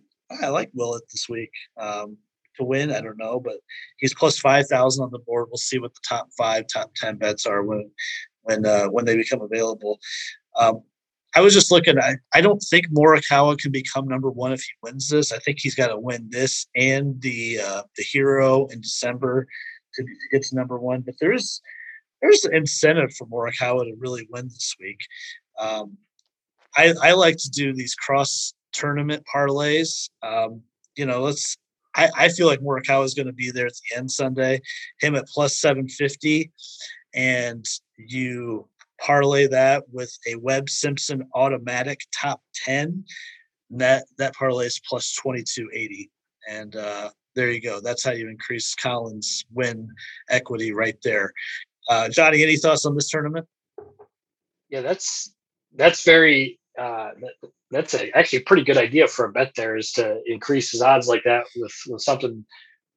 [0.42, 2.18] I like Willett this week um,
[2.56, 2.92] to win.
[2.92, 3.58] I don't know, but
[3.98, 5.48] he's plus five thousand on the board.
[5.50, 7.92] We'll see what the top five, top ten bets are when
[8.44, 10.00] when uh, when they become available.
[10.58, 10.82] Um,
[11.36, 12.00] I was just looking.
[12.00, 15.34] I, I don't think Morikawa can become number one if he wins this.
[15.34, 19.46] I think he's got to win this and the uh, the Hero in December
[19.96, 21.02] to, to get to number one.
[21.02, 21.62] But there's
[22.22, 25.00] there's an incentive for Morikawa to really win this week.
[25.60, 25.98] Um,
[26.78, 30.10] I, I like to do these cross tournament parlays.
[30.22, 30.62] Um,
[30.96, 31.58] you know, let's.
[31.98, 34.60] I, I feel like Morikawa is going to be there at the end Sunday.
[35.00, 36.52] Him at plus seven fifty,
[37.14, 37.66] and
[37.98, 38.68] you
[39.00, 43.04] parlay that with a Webb Simpson automatic top 10,
[43.72, 46.10] that that parlay is plus 2280.
[46.50, 47.80] And uh, there you go.
[47.82, 49.90] That's how you increase Collin's win
[50.30, 51.34] equity right there.
[51.88, 53.48] Uh, Johnny, any thoughts on this tournament?
[54.70, 55.34] Yeah, that's
[55.76, 57.12] that's very uh,
[57.72, 60.82] that's a, actually a pretty good idea for a bet there is to increase his
[60.82, 62.46] odds like that with, with something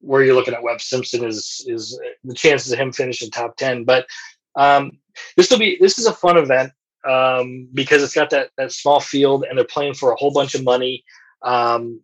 [0.01, 3.83] where you're looking at Webb Simpson is is the chances of him finishing top 10.
[3.83, 4.07] But
[4.55, 4.99] um,
[5.37, 6.71] this will be this is a fun event
[7.07, 10.55] um, because it's got that that small field and they're playing for a whole bunch
[10.55, 11.03] of money.
[11.41, 12.01] Um,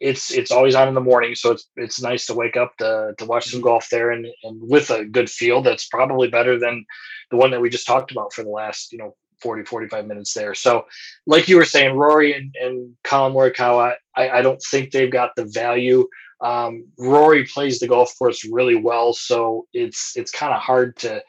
[0.00, 3.14] it's it's always on in the morning, so it's it's nice to wake up to
[3.18, 6.84] to watch some golf there and and with a good field that's probably better than
[7.30, 10.32] the one that we just talked about for the last you know 40 45 minutes
[10.34, 10.54] there.
[10.54, 10.86] So
[11.26, 15.36] like you were saying, Rory and, and Collin Morikawa, I, I don't think they've got
[15.36, 16.08] the value.
[16.40, 21.22] Um, Rory plays the golf course really well, so it's it's kind of hard to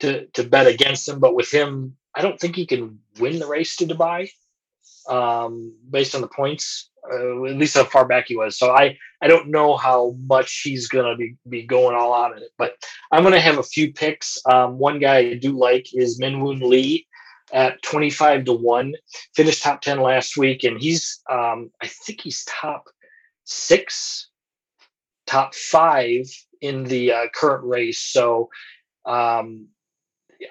[0.00, 1.20] to to bet against him.
[1.20, 4.30] But with him, I don't think he can win the race to Dubai
[5.08, 6.90] um, based on the points.
[7.12, 8.56] Uh, at least how far back he was.
[8.56, 12.42] So I I don't know how much he's gonna be be going all out in
[12.42, 12.50] it.
[12.56, 12.76] But
[13.12, 14.38] I'm gonna have a few picks.
[14.46, 17.06] Um, one guy I do like is Minwoo Lee
[17.52, 18.94] at 25 to 1
[19.34, 22.84] finished top 10 last week and he's um, i think he's top
[23.44, 24.30] six
[25.26, 26.24] top five
[26.60, 28.48] in the uh, current race so
[29.06, 29.68] um,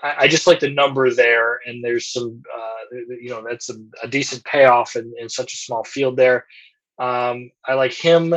[0.01, 4.07] I, just like the number there, and there's some, uh, you know, that's a, a
[4.07, 6.45] decent payoff in, in, such a small field there.
[6.99, 8.33] Um, I like him.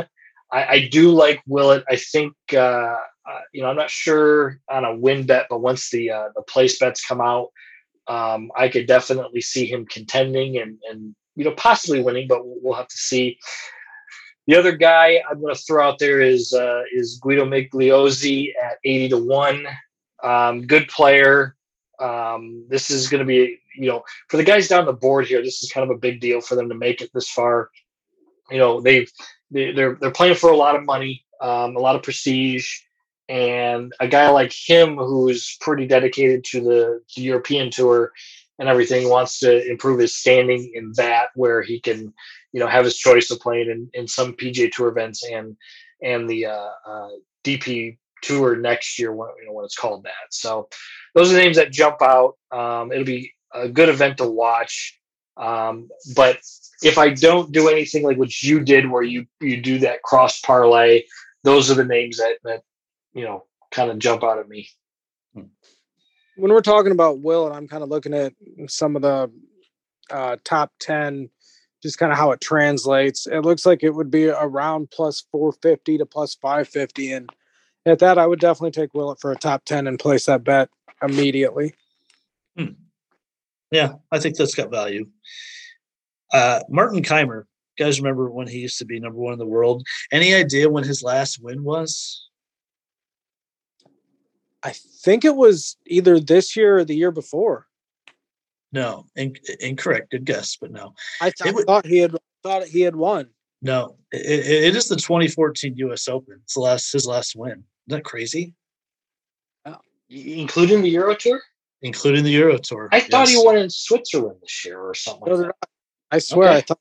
[0.51, 1.83] I, I, do like Willett.
[1.89, 5.89] I think, uh, uh, you know, I'm not sure on a win bet, but once
[5.89, 7.49] the uh, the place bets come out,
[8.07, 12.57] um, I could definitely see him contending and and you know possibly winning, but we'll,
[12.61, 13.37] we'll have to see.
[14.47, 18.77] The other guy I'm going to throw out there is uh, is Guido Migliozzi at
[18.85, 19.67] 80 to one.
[20.23, 21.55] Um, good player.
[21.99, 25.41] Um, this is going to be, you know, for the guys down the board here,
[25.41, 27.69] this is kind of a big deal for them to make it this far.
[28.51, 29.11] You know, they've
[29.51, 32.69] they, they're they're playing for a lot of money, um, a lot of prestige,
[33.29, 38.11] and a guy like him who's pretty dedicated to the, the European tour
[38.59, 42.13] and everything wants to improve his standing in that where he can,
[42.53, 45.55] you know, have his choice of playing in, in some PGA Tour events and
[46.01, 47.09] and the uh, uh,
[47.43, 50.31] DP tour next year when you know when it's called that.
[50.31, 50.69] So
[51.15, 52.35] those are the names that jump out.
[52.51, 54.99] Um, it'll be a good event to watch.
[55.37, 56.39] Um, but
[56.81, 60.39] if I don't do anything like what you did, where you you do that cross
[60.41, 61.03] parlay,
[61.43, 62.63] those are the names that that
[63.13, 64.69] you know kind of jump out at me.
[65.33, 68.33] When we're talking about Will, and I'm kind of looking at
[68.67, 69.31] some of the
[70.11, 71.29] uh, top ten,
[71.81, 73.27] just kind of how it translates.
[73.27, 77.29] It looks like it would be around plus 450 to plus 550, and
[77.89, 80.69] at that, I would definitely take Willett for a top 10 and place that bet
[81.01, 81.73] immediately.
[82.57, 82.73] Hmm.
[83.71, 85.07] Yeah, I think that's got value.
[86.33, 87.43] Uh, Martin Kaymer,
[87.77, 89.85] guys remember when he used to be number one in the world?
[90.11, 92.27] Any idea when his last win was?
[94.63, 94.73] I
[95.03, 97.67] think it was either this year or the year before.
[98.71, 100.11] No, in, incorrect.
[100.11, 100.93] Good guess, but no.
[101.21, 103.29] I, th- thought he had thought he had won.
[103.61, 106.07] No, it, it is the 2014 U.S.
[106.07, 106.39] Open.
[106.43, 107.63] It's the last his last win.
[107.87, 108.53] Isn't that crazy?
[109.65, 109.77] Oh,
[110.09, 111.41] including the Euro Tour.
[111.81, 112.89] Including the Euro Tour.
[112.91, 113.07] I yes.
[113.07, 115.33] thought he won in Switzerland this year or something.
[115.33, 115.51] Like
[116.11, 116.57] I swear okay.
[116.57, 116.79] I thought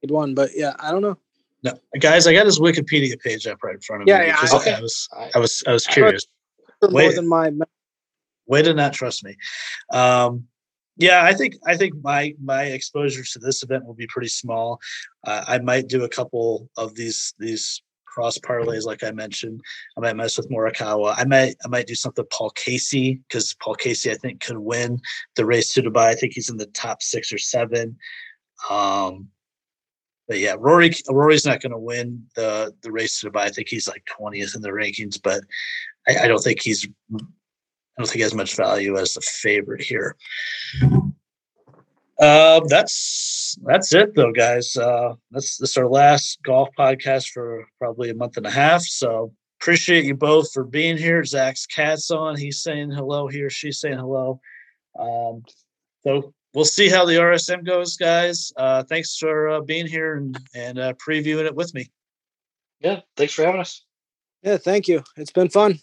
[0.00, 1.18] he'd won, but yeah, I don't know.
[1.62, 4.26] No, guys, I got his Wikipedia page up right in front of yeah, me.
[4.28, 4.74] Yeah, I, okay.
[4.74, 6.26] I was, I was, I was curious.
[6.82, 7.50] Way, than my
[8.46, 9.36] way to not trust me.
[9.92, 10.44] Um,
[10.96, 14.80] yeah, I think I think my my exposure to this event will be pretty small.
[15.26, 19.60] Uh, I might do a couple of these these cross parlays, like I mentioned.
[19.96, 21.14] I might mess with Morikawa.
[21.16, 25.00] I might I might do something Paul Casey because Paul Casey I think could win
[25.36, 26.06] the race to Dubai.
[26.06, 27.96] I think he's in the top six or seven.
[28.68, 29.28] Um,
[30.28, 33.42] but yeah, Rory Rory's not going to win the the race to Dubai.
[33.42, 35.42] I think he's like twentieth in the rankings, but
[36.08, 37.18] I, I don't think he's I
[37.98, 40.16] don't think he has much value as the favorite here.
[42.20, 44.76] Uh, that's that's it though, guys.
[44.76, 48.82] Uh, that's this our last golf podcast for probably a month and a half.
[48.82, 51.24] So appreciate you both for being here.
[51.24, 52.36] Zach's cat's on.
[52.36, 53.48] He's saying hello here.
[53.48, 54.38] She's saying hello.
[54.98, 55.44] Um,
[56.04, 58.52] so we'll see how the RSM goes, guys.
[58.54, 61.90] Uh, thanks for uh, being here and and uh, previewing it with me.
[62.80, 63.82] Yeah, thanks for having us.
[64.42, 65.02] Yeah, thank you.
[65.16, 65.78] It's been fun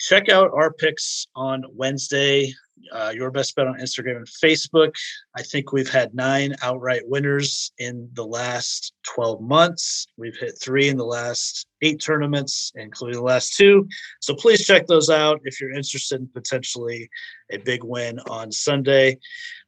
[0.00, 2.52] check out our picks on Wednesday
[2.92, 4.92] uh, your best bet on Instagram and Facebook.
[5.36, 10.06] I think we've had nine outright winners in the last 12 months.
[10.16, 13.88] We've hit three in the last eight tournaments, including the last two.
[14.20, 17.08] So please check those out if you're interested in potentially
[17.50, 19.18] a big win on Sunday.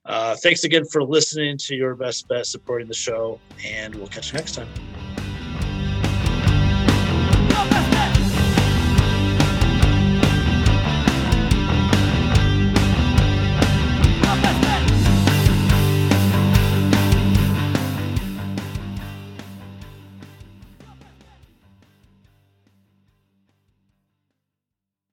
[0.04, 4.32] Uh, thanks again for listening to Your Best Bet, supporting the show, and we'll catch
[4.32, 4.68] you next time.